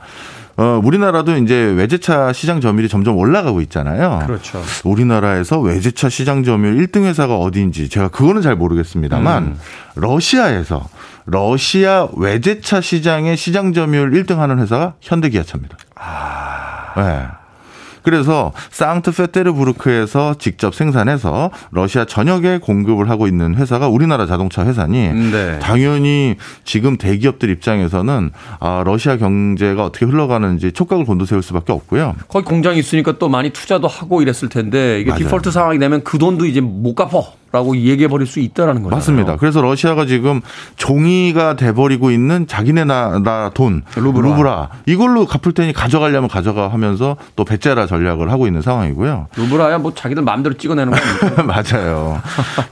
어, 0.57 0.80
우리나라도 0.84 1.36
이제 1.38 1.55
외제차 1.55 2.32
시장 2.34 2.61
점유율이 2.61 2.88
점점 2.88 3.16
올라가고 3.16 3.62
있잖아요. 3.62 4.22
그렇죠. 4.26 4.62
우리나라에서 4.84 5.59
외제차 5.61 6.11
시장 6.11 6.45
점유율 6.45 6.86
1등 6.86 7.05
회사가 7.05 7.36
어디인지 7.36 7.88
제가 7.88 8.09
그거는 8.09 8.43
잘 8.43 8.55
모르겠습니다만 8.57 9.43
음. 9.43 9.59
러시아에서 9.95 10.86
러시아 11.24 12.08
외제차 12.16 12.80
시장의 12.80 13.36
시장 13.36 13.72
점유율 13.72 14.10
1등 14.12 14.36
하는 14.36 14.58
회사가 14.58 14.94
현대기아차입니다. 15.00 15.76
아. 15.96 16.92
네. 16.96 17.26
그래서 18.02 18.52
상트페테르부르크에서 18.70 20.34
직접 20.38 20.74
생산해서 20.74 21.50
러시아 21.70 22.04
전역에 22.04 22.58
공급을 22.58 23.08
하고 23.08 23.26
있는 23.26 23.54
회사가 23.54 23.88
우리나라 23.88 24.26
자동차 24.26 24.66
회사니 24.66 25.12
네. 25.30 25.58
당연히 25.60 26.36
지금 26.64 26.96
대기업들 26.96 27.48
입장에서는 27.50 28.30
아, 28.60 28.82
러시아 28.84 29.16
경제가 29.16 29.84
어떻게 29.84 30.06
흘러가는지 30.06 30.72
촉각을 30.72 31.04
곤두세울 31.04 31.42
수밖에 31.42 31.72
없고요. 31.72 32.16
거기 32.28 32.44
공장이 32.44 32.78
있으니까 32.78 33.18
또 33.18 33.28
많이 33.28 33.50
투자도 33.50 33.86
하고 33.86 34.20
이랬을 34.22 34.48
텐데 34.50 35.00
이게 35.00 35.10
맞아요. 35.10 35.24
디폴트 35.24 35.50
상황이 35.50 35.78
되면 35.78 36.02
그 36.02 36.18
돈도 36.18 36.46
이제 36.46 36.60
못 36.60 36.94
갚어. 36.94 37.41
라고 37.53 37.76
얘기해 37.76 38.09
버릴 38.09 38.26
수 38.26 38.40
있다라는 38.40 38.82
거죠. 38.82 38.96
맞습니다. 38.96 39.36
그래서 39.36 39.61
러시아가 39.61 40.07
지금 40.07 40.40
종이가 40.76 41.57
돼 41.57 41.72
버리고 41.72 42.11
있는 42.11 42.46
자기네 42.46 42.84
나라 42.84 43.50
돈 43.55 43.82
루브라. 43.94 44.28
루브라. 44.28 44.68
이걸로 44.86 45.26
갚을 45.26 45.53
테니 45.55 45.72
가져가려면 45.74 46.28
가져가 46.30 46.68
하면서 46.68 47.16
또 47.36 47.44
배째라 47.44 47.86
전략을 47.86 48.30
하고 48.32 48.46
있는 48.46 48.62
상황이고요. 48.62 49.28
루브라야 49.36 49.78
뭐 49.78 49.92
자기들 49.94 50.22
마음대로 50.22 50.57
찍어내는 50.57 50.92
거니까. 50.92 51.42
맞아요. 51.44 52.20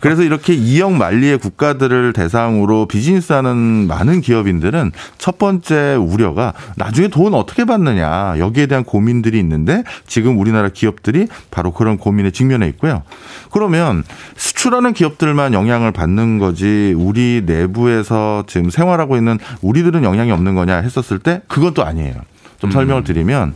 그래서 0.00 0.22
이렇게 0.22 0.56
2억 0.56 0.92
만리의 0.92 1.38
국가들을 1.38 2.12
대상으로 2.14 2.86
비즈니스하는 2.86 3.86
많은 3.86 4.20
기업인들은 4.22 4.92
첫 5.18 5.38
번째 5.38 5.94
우려가 5.96 6.54
나중에 6.76 7.08
돈 7.08 7.34
어떻게 7.34 7.64
받느냐 7.66 8.36
여기에 8.38 8.66
대한 8.66 8.84
고민들이 8.84 9.38
있는데 9.40 9.84
지금 10.06 10.38
우리나라 10.38 10.68
기업들이 10.70 11.26
바로 11.50 11.72
그런 11.72 11.98
고민에 11.98 12.30
직면해 12.30 12.66
있고요. 12.68 13.02
그러면 13.50 14.04
수출 14.36 14.69
하는 14.74 14.92
기업들만 14.92 15.52
영향을 15.54 15.92
받는 15.92 16.38
거지 16.38 16.94
우리 16.96 17.42
내부에서 17.44 18.44
지금 18.46 18.70
생활하고 18.70 19.16
있는 19.16 19.38
우리들은 19.62 20.04
영향이 20.04 20.30
없는 20.30 20.54
거냐 20.54 20.76
했었을 20.76 21.18
때 21.18 21.42
그건 21.48 21.74
또 21.74 21.84
아니에요. 21.84 22.14
좀 22.58 22.70
설명을 22.70 23.02
음. 23.02 23.04
드리면 23.04 23.54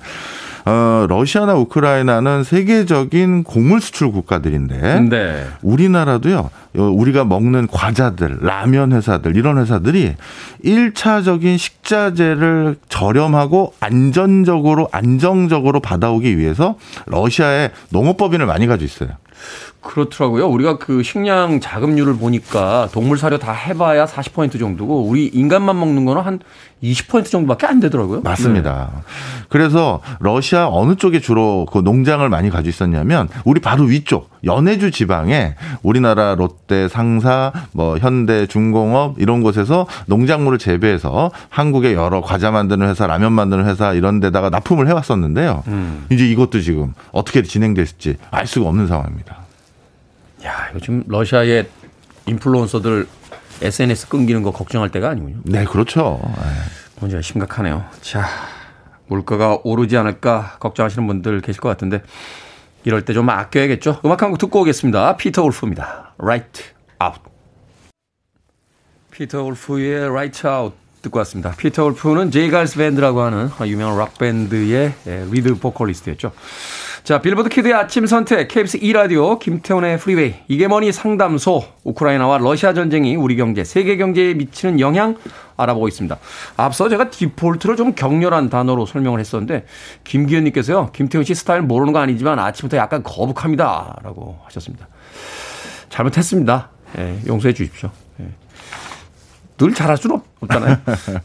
어, 0.67 1.05
러시아나 1.09 1.55
우크라이나는 1.55 2.43
세계적인 2.43 3.45
곡물 3.45 3.83
수출 3.83 4.11
국가들인데 4.11 5.01
네. 5.11 5.47
우리나라도요. 5.63 6.51
어, 6.77 6.83
우리가 6.83 7.25
먹는 7.25 7.67
과자들, 7.67 8.39
라면 8.41 8.93
회사들 8.93 9.37
이런 9.37 9.59
회사들이 9.59 10.15
1차적인 10.65 11.59
식자재를 11.59 12.77
저렴하고 12.89 13.75
안전적으로 13.79 14.89
안정적으로 14.91 15.81
받아오기 15.81 16.39
위해서 16.39 16.77
러시아에 17.07 17.71
농업법인을 17.91 18.47
많이 18.47 18.67
가지고 18.67 18.87
있어요. 18.87 19.17
그렇더라고요. 19.85 20.49
우리가 20.49 20.79
그 20.79 21.03
식량 21.03 21.61
자급률을 21.61 22.17
보니까 22.17 22.89
동물 22.93 23.19
사료 23.19 23.39
다 23.39 23.53
해봐야 23.53 24.07
40% 24.07 24.59
정도고 24.59 25.05
우리 25.05 25.27
인간만 25.27 25.79
먹는 25.79 26.05
거는 26.05 26.23
한 26.23 26.41
20% 26.83 27.27
정도밖에 27.31 27.67
안 27.67 27.81
되더라고요. 27.81 28.23
맞습니다. 28.23 28.91
네. 28.95 29.01
그래서 29.49 30.01
러시아 30.21 30.69
어느 30.69 30.97
쪽에 30.97 31.21
주로 31.21 31.67
그 31.71 31.79
농장을 31.79 32.27
많이 32.29 32.51
가지고 32.51 32.69
있었냐면 32.71 33.29
우리 33.45 33.61
바로 33.61 33.85
위쪽 33.85 34.31
연해주 34.45 34.91
지방에 34.91 35.55
우리나라 35.83 36.35
롯데 36.35 36.89
상사, 36.89 37.53
뭐 37.73 37.97
현대 37.99 38.47
중공업 38.47 39.19
이런 39.19 39.43
곳에서 39.43 39.87
농작물을 40.07 40.59
재배해서 40.59 41.31
한국의 41.49 41.95
여러 41.95 42.21
과자 42.21 42.51
만드는 42.51 42.89
회사, 42.89 43.07
라면 43.07 43.33
만드는 43.33 43.67
회사 43.67 43.93
이런 43.95 44.21
데다가 44.21 44.51
납품을 44.51 44.89
해왔었는데요. 44.89 45.63
음. 45.69 46.07
이제 46.11 46.27
이것도 46.29 46.61
지금 46.61 46.93
어떻게 47.13 47.43
진행될지 47.43 48.17
알 48.31 48.47
수가 48.47 48.69
없는 48.69 48.87
상황입니다. 48.87 49.44
지금 50.81 51.05
러시아의 51.07 51.69
인플루언서들 52.27 53.07
SNS 53.63 54.09
끊기는 54.09 54.43
거 54.43 54.51
걱정할 54.51 54.91
때가 54.91 55.11
아니군요. 55.11 55.37
네, 55.45 55.65
그렇죠. 55.65 56.21
문제가 57.01 57.23
심각하네요. 57.23 57.85
자, 58.01 58.27
물가가 59.07 59.59
오르지 59.63 59.97
않을까 59.97 60.57
걱정하시는 60.61 61.07
분들 61.07 61.41
계실 61.41 61.61
것 61.61 61.69
같은데 61.69 62.03
이럴 62.85 63.05
때 63.05 63.13
좀 63.13 63.29
아껴야겠죠. 63.31 64.01
음악 64.05 64.23
한 64.23 64.31
곡 64.31 64.39
듣고 64.39 64.61
오겠습니다. 64.63 65.17
피터 65.17 65.43
울프입니다. 65.45 66.15
Right 66.19 66.63
Out. 67.03 67.21
피터 69.11 69.43
울프의 69.45 70.09
Right 70.11 70.47
Out 70.47 70.77
듣고 71.03 71.19
왔습니다. 71.21 71.53
Peter 71.57 71.85
Wolf는 71.87 72.31
J. 72.31 72.44
Geils 72.44 72.77
Band라고 72.79 73.21
하는 73.23 73.51
유명한 73.67 73.99
락 73.99 74.19
밴드의 74.19 74.95
리드 75.31 75.57
보컬리스트였죠. 75.61 76.33
자, 77.05 77.21
Billboard 77.21 77.51
Kid의 77.51 77.75
아침 77.75 78.07
선택, 78.07 78.49
KBS 78.49 78.81
2라디오, 78.81 79.39
김태훈의 79.39 79.99
Freeway, 79.99 80.37
이게 80.49 80.69
머니 80.69 80.91
상담소, 80.91 81.63
우크라이나와 81.85 82.39
러시아 82.39 82.73
전쟁이 82.73 83.15
우리 83.15 83.37
경제, 83.37 83.63
세계 83.63 83.99
경제에 83.99 84.33
미치는 84.33 84.81
영향 84.81 85.15
알아보고 85.59 85.87
있습니다. 85.87 86.17
앞서 86.57 86.89
제가 86.89 87.11
디폴트를 87.11 87.77
좀 87.77 87.95
격렬한 87.95 88.49
단어로 88.49 88.87
설명을 88.87 89.21
했었는데, 89.21 89.67
김기현님께서요, 90.05 90.93
김태훈 90.93 91.27
씨 91.27 91.35
스타일 91.35 91.61
모르는 91.61 91.93
거 91.93 91.99
아니지만 91.99 92.39
아침부터 92.39 92.79
약간 92.79 93.03
거북합니다. 93.03 93.99
라고 94.03 94.39
하셨습니다. 94.45 94.89
잘못했습니다. 95.91 96.71
예, 96.97 97.19
용서해 97.27 97.53
주십시오. 97.53 97.91
예. 98.21 98.29
늘 99.59 99.75
잘할 99.75 99.99
수는 99.99 100.23
없잖아요. 100.41 100.79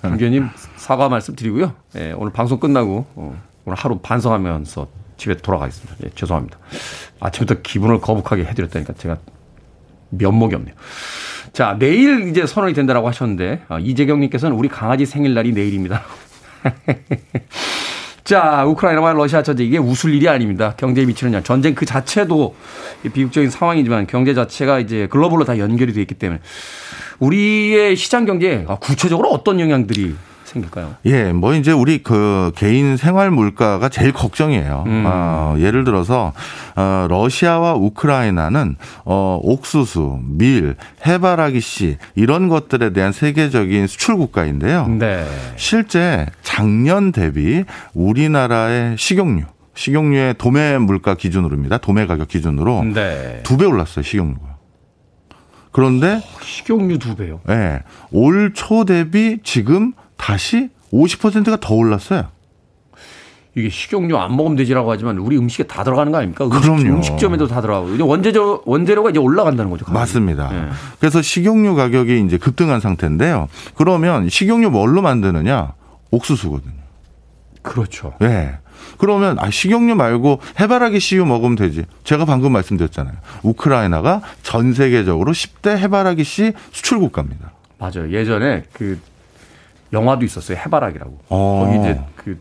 김기현님 0.04 0.50
사과 0.76 1.08
말씀 1.08 1.38
드리고요. 1.38 1.72
예, 1.96 2.12
오늘 2.18 2.34
방송 2.34 2.60
끝나고, 2.60 3.06
어, 3.16 3.42
오늘 3.64 3.78
하루 3.78 4.00
반성하면서 4.00 4.99
집에 5.20 5.36
돌아가겠습니다. 5.36 5.96
예, 6.06 6.10
죄송합니다. 6.16 6.58
아침부터 7.20 7.62
기분을 7.62 8.00
거북하게 8.00 8.46
해드렸다니까 8.46 8.94
제가 8.94 9.18
면목이 10.10 10.56
없네요. 10.56 10.74
자, 11.54 11.76
내일 11.78 12.30
이제 12.30 12.48
선언이 12.48 12.74
된다라고 12.74 13.08
하셨는데, 13.08 13.64
아, 13.68 13.80
이재경님께서는 13.80 14.56
우리 14.56 14.70
강아지 14.70 15.06
생일날이 15.06 15.52
내일입니다. 15.52 16.04
자, 18.24 18.64
우크라이나와 18.66 19.14
러시아 19.14 19.42
전쟁 19.42 19.66
이게 19.66 19.78
웃을 19.78 20.14
일이 20.14 20.30
아닙니다. 20.30 20.76
경제에 20.78 21.06
미치는 21.06 21.34
영 21.34 21.44
전쟁 21.44 21.74
그 21.74 21.86
자체도 21.86 22.56
비극적인 23.02 23.50
상황이지만 23.50 24.06
경제 24.06 24.36
자체가 24.36 24.80
이제 24.80 25.08
글로벌로 25.10 25.46
다 25.46 25.58
연결이 25.58 25.94
되어 25.94 26.02
있기 26.02 26.14
때문에 26.14 26.40
우리의 27.18 27.96
시장 27.96 28.26
경제에 28.26 28.66
구체적으로 28.82 29.32
어떤 29.32 29.60
영향들이 29.60 30.16
생길까요? 30.50 30.96
예, 31.06 31.32
뭐 31.32 31.54
이제 31.54 31.72
우리 31.72 32.04
그 32.04 32.52
개인 32.56 32.98
생활 32.98 33.32
물가가 33.32 33.90
제일 33.90 34.12
걱정이에요. 34.12 34.84
음. 34.88 35.04
어, 35.06 35.56
예를 35.60 35.84
들어서 35.84 36.34
어, 36.76 37.08
러시아와 37.10 37.76
우크라이나는 37.76 38.76
어, 39.06 39.40
옥수수, 39.42 40.20
밀, 40.24 40.76
해바라기 41.06 41.62
씨 41.62 41.98
이런 42.16 42.50
것들에 42.50 42.94
대한 42.94 43.12
세계적인 43.12 43.88
수출 43.88 44.18
국가인데요. 44.18 44.88
네. 44.88 45.26
실제 45.56 46.26
작년 46.42 47.12
대비 47.12 47.64
우리나라의 47.94 48.98
식용유 48.98 49.44
식용유의 49.76 50.36
도매 50.38 50.78
물가 50.78 51.16
기준으로입니다. 51.16 51.78
도매 51.78 52.06
가격 52.06 52.28
기준으로 52.28 52.84
네. 52.94 53.42
두배 53.44 53.66
올랐어요, 53.66 54.04
식용유가. 54.04 54.58
그런데 55.72 56.22
식용유 56.42 57.00
두 57.00 57.16
배요. 57.16 57.40
예. 57.48 57.54
네, 57.54 57.80
올초 58.12 58.86
대비 58.86 59.40
지금 59.44 59.94
다시 60.20 60.70
50%가 60.94 61.58
더 61.60 61.74
올랐어요. 61.74 62.28
이게 63.56 63.70
식용유 63.70 64.16
안 64.16 64.36
먹으면 64.36 64.56
되지라고 64.58 64.92
하지만 64.92 65.18
우리 65.18 65.36
음식에 65.38 65.64
다 65.64 65.84
들어가는 65.84 66.12
거 66.12 66.20
아닙니까? 66.20 66.48
그럼요. 66.48 66.82
음식점에도 66.98 67.48
다 67.48 67.62
들어가고 67.62 68.06
원재료 68.06 68.62
원재료가 68.66 69.10
이제 69.10 69.18
올라간다는 69.20 69.72
거죠. 69.72 69.86
가격이. 69.86 70.00
맞습니다. 70.00 70.50
네. 70.50 70.70
그래서 71.00 71.22
식용유 71.22 71.74
가격이 71.74 72.24
이제 72.26 72.38
급등한 72.38 72.80
상태인데요. 72.80 73.48
그러면 73.76 74.30
식용유 74.30 74.70
뭘로 74.70 75.02
만드느냐? 75.02 75.74
옥수수거든요. 76.12 76.74
그렇죠. 77.64 78.14
예. 78.22 78.28
네. 78.28 78.58
그러면 78.98 79.38
아 79.40 79.50
식용유 79.50 79.96
말고 79.96 80.42
해바라기 80.60 81.00
씨유 81.00 81.26
먹으면 81.26 81.56
되지. 81.56 81.86
제가 82.04 82.26
방금 82.26 82.52
말씀드렸잖아요. 82.52 83.16
우크라이나가 83.44 84.22
전 84.44 84.74
세계적으로 84.74 85.32
10대 85.32 85.78
해바라기 85.78 86.24
씨 86.24 86.54
수출 86.72 87.00
국가입니다. 87.00 87.52
맞아요. 87.80 88.12
예전에 88.12 88.64
그 88.74 89.00
영화도 89.94 90.26
있었어요. 90.26 90.58
해바라기라고. 90.58 91.20
어. 91.30 91.66
거기 91.66 91.80
이제 91.80 92.00
그 92.16 92.40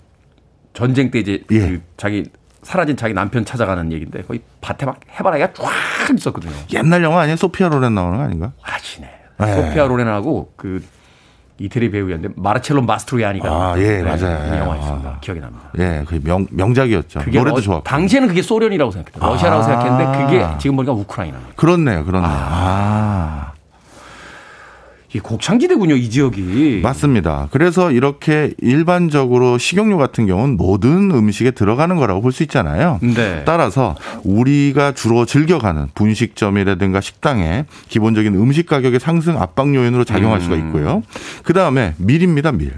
전쟁 0.72 1.10
때 1.10 1.18
이제 1.20 1.42
예. 1.50 1.58
그 1.60 1.82
자기 1.96 2.24
사라진 2.62 2.96
자기 2.96 3.14
남편 3.14 3.44
찾아가는 3.44 3.90
얘기인데 3.92 4.22
거기 4.22 4.42
밭에 4.60 4.84
막 4.86 5.00
해바라기가 5.18 5.52
쫙 5.54 6.14
있었거든요. 6.16 6.52
옛날 6.74 7.02
영화 7.02 7.22
아니에요? 7.22 7.36
소피아 7.36 7.68
로렌 7.68 7.94
나오는 7.94 8.18
거 8.18 8.24
아닌가? 8.24 8.52
아시네. 8.62 9.10
네. 9.40 9.54
소피아 9.54 9.86
로렌하고 9.86 10.52
그 10.56 10.84
이태리 11.60 11.90
배우였는데 11.90 12.34
마르첼로 12.40 12.82
마스트로야니가 12.82 13.48
아, 13.48 13.74
예, 13.78 14.00
네, 14.00 14.02
맞아요. 14.02 14.58
영화 14.60 14.76
있습니다. 14.76 15.08
아. 15.08 15.18
기억이 15.20 15.40
납니다. 15.40 15.70
예, 15.78 16.04
그 16.06 16.20
명, 16.22 16.46
명작이었죠. 16.52 17.22
노래도 17.32 17.56
어, 17.56 17.60
좋았고. 17.60 17.82
당시에는 17.84 18.28
그게 18.28 18.42
소련이라고 18.42 18.90
생각했어요. 18.92 19.28
러시아라고 19.32 19.62
아. 19.62 19.64
생각했는데 19.64 20.24
그게 20.24 20.46
지금 20.58 20.76
보니까 20.76 20.92
우크라이나. 20.92 21.38
그렇네요, 21.56 22.04
그렇네요. 22.04 22.30
아. 22.32 23.52
이 25.14 25.20
곡창지대군요, 25.20 25.94
이 25.96 26.10
지역이. 26.10 26.80
맞습니다. 26.82 27.48
그래서 27.50 27.90
이렇게 27.90 28.52
일반적으로 28.58 29.56
식용유 29.56 29.96
같은 29.96 30.26
경우는 30.26 30.56
모든 30.58 31.10
음식에 31.10 31.50
들어가는 31.50 31.96
거라고 31.96 32.20
볼 32.20 32.28
수 32.32 32.42
있잖아요. 32.42 32.98
네. 33.00 33.42
따라서 33.46 33.96
우리가 34.22 34.92
주로 34.92 35.24
즐겨가는 35.24 35.88
분식점이라든가 35.94 37.00
식당에 37.00 37.64
기본적인 37.88 38.34
음식 38.34 38.66
가격의 38.66 39.00
상승 39.00 39.40
압박 39.40 39.74
요인으로 39.74 40.04
작용할 40.04 40.40
음. 40.40 40.42
수가 40.44 40.56
있고요. 40.56 41.02
그 41.42 41.54
다음에 41.54 41.94
밀입니다, 41.96 42.52
밀. 42.52 42.72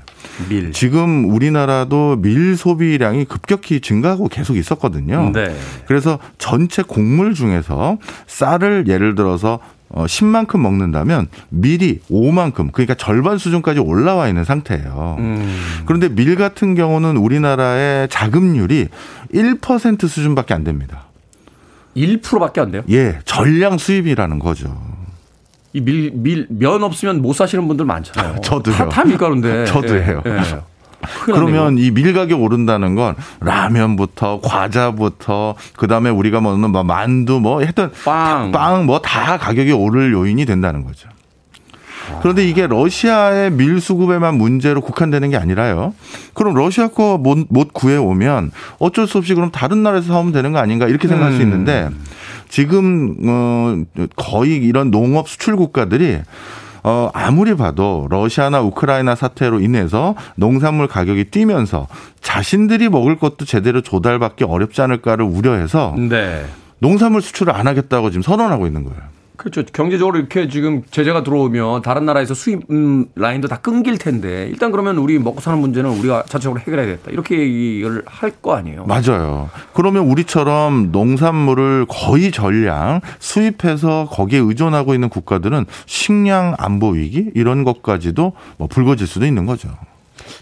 밀. 0.49 0.70
지금 0.72 1.28
우리나라도 1.28 2.16
밀 2.20 2.57
소비량이 2.57 3.24
급격히 3.24 3.81
증가하고 3.81 4.28
계속 4.28 4.57
있었거든요. 4.57 5.33
네. 5.35 5.53
그래서 5.87 6.20
전체 6.39 6.83
곡물 6.83 7.35
중에서 7.35 7.99
쌀을 8.28 8.85
예를 8.87 9.16
들어서 9.16 9.59
어, 9.93 10.05
10만큼 10.07 10.61
먹는다면 10.61 11.28
밀이 11.49 12.01
5만큼 12.11 12.72
그러니까 12.72 12.95
절반 12.95 13.38
수준까지 13.38 13.80
올라와 13.80 14.28
있는 14.28 14.45
상태예요. 14.45 15.16
음. 15.18 15.61
그런데 15.84 16.09
밀 16.09 16.36
같은 16.36 16.74
경우는 16.74 17.16
우리나라의 17.16 18.09
자급률이 18.09 18.88
1% 19.34 20.09
수준밖에 20.09 20.55
안 20.55 20.62
됩니다. 20.64 21.07
1%밖에 21.97 22.61
안 22.61 22.70
돼요? 22.70 22.82
예, 22.88 23.18
전량 23.24 23.78
수입이라는 23.78 24.38
거죠. 24.38 24.80
이 25.72 25.80
밀, 25.80 26.12
밀, 26.14 26.47
면 26.49 26.82
없으면 26.84 27.20
못 27.20 27.32
사시는 27.32 27.66
분들 27.66 27.84
많잖아요. 27.84 28.41
저도요. 28.43 28.74
다, 28.74 28.88
다 28.88 29.05
밀가루인데. 29.05 29.64
저도예요. 29.70 30.22
예, 30.26 30.30
예. 30.30 30.61
그러면 31.24 31.76
이 31.78 31.90
밀 31.90 32.12
가격 32.12 32.42
오른다는 32.42 32.94
건 32.94 33.14
라면부터 33.40 34.40
과자부터 34.42 35.55
그다음에 35.76 36.11
우리가 36.11 36.40
먹는 36.40 36.70
뭐 36.70 36.82
만두 36.84 37.40
뭐 37.40 37.61
했던 37.62 37.90
빵 38.53 38.84
뭐 38.86 38.98
다 39.01 39.38
가격이 39.38 39.72
오를 39.72 40.12
요인이 40.12 40.44
된다는 40.46 40.84
거죠. 40.84 41.09
그런데 42.22 42.44
이게 42.48 42.66
러시아의 42.66 43.53
밀 43.53 43.80
수급에만 43.80 44.34
문제로 44.36 44.80
국한되는 44.80 45.30
게 45.30 45.36
아니라요. 45.36 45.94
그럼 46.34 46.55
러시아 46.55 46.88
거 46.88 47.18
못, 47.18 47.46
못 47.51 47.72
구해 47.72 47.96
오면 47.96 48.51
어쩔 48.78 49.07
수 49.07 49.18
없이 49.18 49.34
그럼 49.34 49.51
다른 49.53 49.82
나라에서 49.84 50.09
사오면 50.09 50.32
되는 50.32 50.51
거 50.53 50.59
아닌가 50.59 50.88
이렇게 50.88 51.07
생각할 51.07 51.32
음. 51.34 51.36
수 51.36 51.42
있는데 51.42 51.88
지금 52.48 53.14
어 53.28 53.82
거의 54.16 54.57
이런 54.57 54.90
농업 54.90 55.28
수출 55.28 55.55
국가들이 55.57 56.18
어, 56.83 57.11
아무리 57.12 57.57
봐도 57.57 58.07
러시아나 58.11 58.61
우크라이나 58.61 59.14
사태로 59.14 59.61
인해서 59.61 60.14
농산물 60.37 60.89
가격이 60.89 61.24
뛰면서 61.26 61.87
자신들이 62.20 62.89
먹을 62.89 63.18
것도 63.18 63.45
제대로 63.45 63.81
조달받기 63.81 64.45
어렵지 64.45 64.81
않을까를 64.83 65.24
우려해서 65.24 65.95
네. 65.97 66.45
농산물 66.78 67.22
수출을 67.22 67.55
안 67.55 67.66
하겠다고 67.66 68.11
지금 68.11 68.22
선언하고 68.22 68.66
있는 68.66 68.85
거예요. 68.85 69.01
그렇죠. 69.41 69.62
경제적으로 69.72 70.18
이렇게 70.18 70.49
지금 70.49 70.82
제재가 70.91 71.22
들어오면 71.22 71.80
다른 71.80 72.05
나라에서 72.05 72.34
수입 72.34 72.70
음, 72.70 73.07
라인도 73.14 73.49
다 73.49 73.57
끊길 73.57 73.97
텐데 73.97 74.47
일단 74.51 74.70
그러면 74.70 74.99
우리 74.99 75.18
먹고 75.18 75.41
사는 75.41 75.59
문제는 75.59 75.88
우리가 75.99 76.24
자체적으로 76.24 76.61
해결해야겠다. 76.61 77.11
이렇게 77.11 77.38
얘기를 77.38 78.03
할 78.05 78.30
거 78.43 78.55
아니에요. 78.55 78.84
맞아요. 78.84 79.49
그러면 79.72 80.05
우리처럼 80.05 80.93
농산물을 80.93 81.86
거의 81.88 82.30
전량 82.30 83.01
수입해서 83.18 84.09
거기에 84.11 84.38
의존하고 84.41 84.93
있는 84.95 85.09
국가들은 85.09 85.64
식량 85.86 86.55
안보 86.59 86.91
위기 86.91 87.30
이런 87.34 87.64
것까지도 87.64 88.34
뭐 88.59 88.68
불거질 88.68 89.07
수도 89.07 89.24
있는 89.24 89.47
거죠. 89.47 89.70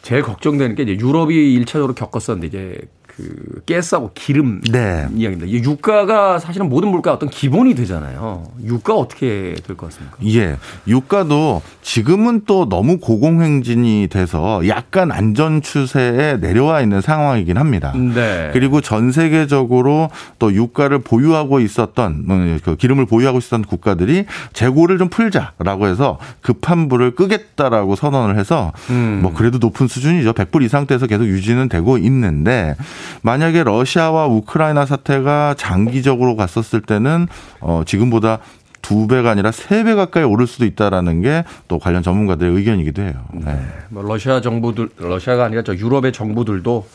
제일 0.03 0.23
걱정되는 0.23 0.75
게 0.75 0.83
이제 0.83 0.93
유럽이 0.99 1.55
일차적으로 1.55 1.95
겪었었는데 1.95 2.47
이제 2.49 2.81
그 3.19 3.63
가스하고 3.69 4.13
기름 4.15 4.61
네. 4.71 5.09
이야기입니다. 5.13 5.49
유가가 5.51 6.39
사실은 6.39 6.69
모든 6.69 6.91
물가 6.91 7.13
어떤 7.13 7.29
기본이 7.29 7.75
되잖아요. 7.75 8.45
유가 8.65 8.95
어떻게 8.95 9.57
될 9.67 9.77
것 9.77 9.91
같습니까? 9.91 10.17
예, 10.27 10.57
유가도 10.87 11.61
지금은 11.83 12.43
또 12.47 12.69
너무 12.69 12.99
고공행진이 12.99 14.07
돼서 14.09 14.67
약간 14.69 15.11
안전 15.11 15.63
추세에 15.63 16.37
내려와 16.37 16.81
있는 16.81 17.01
상황이긴 17.01 17.57
합니다. 17.59 17.93
네. 17.97 18.51
그리고 18.53 18.81
전 18.81 19.11
세계적으로 19.11 20.11
또 20.39 20.53
유가를 20.53 21.01
보유하고 21.01 21.59
있었던 21.59 22.25
뭐그 22.25 22.77
기름을 22.77 23.07
보유하고 23.07 23.39
있었던 23.39 23.65
국가들이 23.65 24.27
재고를 24.53 24.99
좀 24.99 25.09
풀자라고 25.09 25.89
해서 25.89 26.19
급한 26.41 26.89
불을 26.89 27.17
끄겠다라고 27.17 27.97
선언을 27.97 28.39
해서 28.39 28.73
음. 28.91 29.19
뭐 29.23 29.33
그래도 29.35 29.59
높은 29.59 29.89
수준이죠. 29.89 30.35
100불 30.35 30.63
이상 30.63 30.87
대에서 30.87 31.09
계속 31.09 31.25
유지는 31.27 31.69
되고 31.69 31.99
있는데 31.99 32.77
만약에 33.23 33.65
러시아와 33.65 34.27
우크라이나 34.27 34.87
사태가 34.87 35.55
장기적으로 35.59 36.37
갔었을 36.37 36.81
때는 36.81 37.29
어 37.61 37.83
지금보다 37.87 38.39
두 38.83 39.07
배가 39.07 39.31
아니라 39.31 39.51
세 39.53 39.83
배 39.85 39.95
가까이 39.95 40.23
오를 40.25 40.47
수도 40.47 40.65
있다라는 40.65 41.23
게 41.23 41.45
또 41.69 41.79
관련 41.79 42.03
전문가들의 42.03 42.55
의견이기도 42.55 43.03
해요. 43.03 43.15
네. 43.33 43.53
네. 43.53 43.61
뭐 43.91 44.03
러시아 44.03 44.41
정부들 44.41 44.89
러시아가 44.99 45.45
아니라 45.45 45.63
저 45.63 45.75
유럽의 45.75 46.13
정부들도 46.13 46.87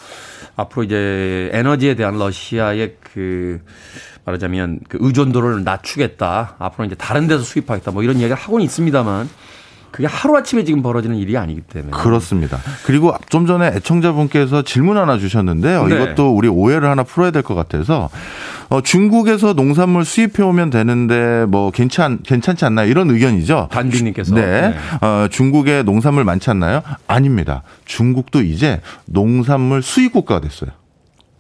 앞으로 0.55 0.84
이제 0.84 1.49
에너지에 1.53 1.95
대한 1.95 2.18
러시아의 2.18 2.95
그 3.14 3.61
말하자면 4.26 4.80
그 4.88 4.97
의존도를 5.01 5.64
낮추겠다. 5.64 6.55
앞으로 6.59 6.86
이제 6.86 6.95
다른 6.95 7.28
데서 7.28 7.43
수입하겠다. 7.43 7.91
뭐 7.91 8.03
이런 8.03 8.18
이야기를 8.18 8.36
하고는 8.36 8.64
있습니다만 8.66 9.30
그게 9.94 10.08
하루아침에 10.08 10.64
지금 10.64 10.82
벌어지는 10.82 11.16
일이 11.18 11.38
아니기 11.38 11.62
때문에. 11.62 11.91
그렇습니다. 11.91 12.58
그리고 12.86 13.14
좀 13.30 13.46
전에 13.46 13.68
애청자분께서 13.68 14.64
질문 14.64 14.98
하나 14.98 15.18
주셨는데요. 15.20 15.86
네. 15.88 15.96
이것도 15.96 16.36
우리 16.36 16.48
오해를 16.48 16.89
하나 16.89 17.04
풀어야 17.04 17.30
될 17.32 17.44
것 17.44 17.54
같아서 17.56 18.10
어, 18.70 18.82
중국에서 18.82 19.54
농산물 19.54 20.04
수입해 20.04 20.41
오면 20.44 20.72
되는데 20.72 21.46
뭐 21.48 21.70
괜찮 21.72 22.20
괜찮지 22.24 22.66
않나요? 22.66 22.89
이런 22.89 23.10
의견이죠. 23.12 23.70
단비님께서. 23.72 24.34
네. 24.34 24.70
네. 24.70 24.76
어, 25.06 25.28
중국에 25.30 25.84
농산물 25.84 26.24
많지 26.24 26.50
않나요? 26.50 26.82
아닙니다. 27.08 27.62
중국도 27.86 28.41
이제 28.41 28.82
농산물 29.06 29.84
수입 29.84 30.14
국가가 30.14 30.41
됐어요. 30.41 30.72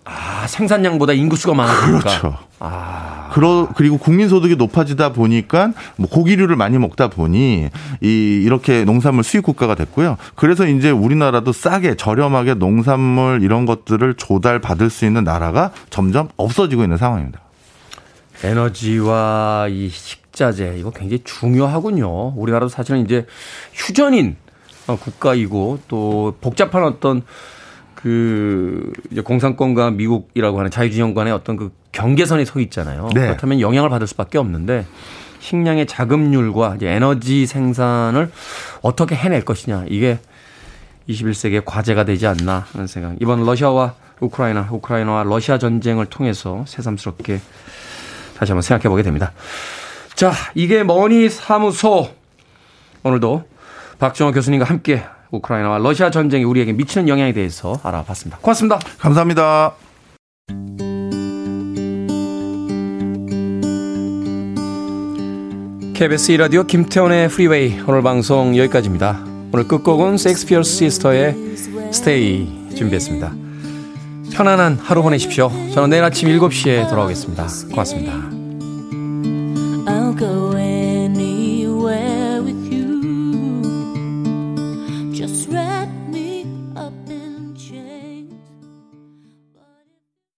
아, 0.05 0.45
생산량보다 0.47 1.13
인구수가 1.13 1.53
많아지니까. 1.53 1.99
그렇죠. 1.99 2.37
아. 2.59 3.29
그러, 3.33 3.69
그리고 3.75 3.97
국민 3.97 4.29
소득이 4.29 4.55
높아지다 4.55 5.13
보니까 5.13 5.71
뭐 5.95 6.09
고기류를 6.09 6.55
많이 6.55 6.77
먹다 6.77 7.07
보니 7.09 7.69
이 8.01 8.41
이렇게 8.43 8.83
농산물 8.85 9.23
수입 9.23 9.43
국가가 9.43 9.75
됐고요. 9.75 10.17
그래서 10.35 10.67
이제 10.67 10.91
우리나라도 10.91 11.51
싸게 11.51 11.95
저렴하게 11.95 12.55
농산물 12.55 13.41
이런 13.41 13.65
것들을 13.65 14.13
조달 14.15 14.59
받을 14.59 14.89
수 14.89 15.05
있는 15.05 15.23
나라가 15.23 15.71
점점 15.89 16.29
없어지고 16.37 16.83
있는 16.83 16.97
상황입니다. 16.97 17.39
에너지와 18.43 19.67
이 19.69 19.89
식자재 19.89 20.75
이거 20.77 20.91
굉장히 20.91 21.23
중요하군요. 21.23 22.33
우리나라도 22.35 22.69
사실은 22.69 23.03
이제 23.03 23.25
휴전인 23.73 24.35
국가이고 24.85 25.79
또 25.87 26.35
복잡한 26.41 26.83
어떤 26.83 27.23
그 28.03 28.91
이제 29.11 29.21
공산권과 29.21 29.91
미국이라고 29.91 30.59
하는 30.59 30.69
자유진영 30.69 31.13
간의 31.13 31.31
어떤 31.31 31.55
그 31.55 31.71
경계선에 31.93 32.43
서 32.43 32.59
있잖아요. 32.59 33.07
네. 33.15 33.21
그렇다면 33.21 33.61
영향을 33.61 33.89
받을 33.89 34.07
수밖에 34.07 34.37
없는데 34.37 34.85
식량의 35.39 35.87
자급률과 35.87 36.75
이제 36.75 36.89
에너지 36.89 37.45
생산을 37.45 38.29
어떻게 38.81 39.15
해낼 39.15 39.45
것이냐 39.45 39.85
이게 39.87 40.19
21세기의 41.07 41.63
과제가 41.63 42.03
되지 42.03 42.27
않나 42.27 42.65
하는 42.73 42.87
생각. 42.87 43.15
이번 43.21 43.45
러시아와 43.45 43.93
우크라이나, 44.19 44.67
우크라이나와 44.69 45.23
러시아 45.23 45.57
전쟁을 45.57 46.07
통해서 46.07 46.65
새삼스럽게 46.67 47.39
다시 48.37 48.51
한번 48.51 48.63
생각해 48.63 48.89
보게 48.89 49.01
됩니다. 49.01 49.31
자, 50.13 50.33
이게 50.55 50.83
머니 50.83 51.29
사무소 51.29 52.09
오늘도 53.03 53.47
박정호 53.99 54.33
교수님과 54.33 54.65
함께 54.65 55.03
우크라이나와 55.33 55.79
러시아 55.79 56.09
전쟁이 56.11 56.43
우리에게 56.43 56.73
미치는 56.73 57.09
영향에 57.09 57.33
대해서 57.33 57.79
알아봤습니다. 57.83 58.37
고맙습니다. 58.39 58.79
감사합니다. 58.99 59.73
KBS 65.95 66.33
2라디오 66.33 66.67
김태훈의 66.67 67.29
Freeway 67.29 67.79
오늘 67.87 68.01
방송 68.01 68.57
여기까지입니다. 68.57 69.23
오늘 69.53 69.67
끝곡은 69.67 70.17
섹스피어 70.17 70.63
시스터의 70.63 71.35
스테이 71.91 72.75
준비했습니다. 72.75 73.33
편안한 74.33 74.79
하루 74.81 75.03
보내십시오. 75.03 75.51
저는 75.73 75.91
내일 75.91 76.03
아침 76.03 76.27
7시에 76.29 76.89
돌아오겠습니다. 76.89 77.47
고맙습니다. 77.69 78.42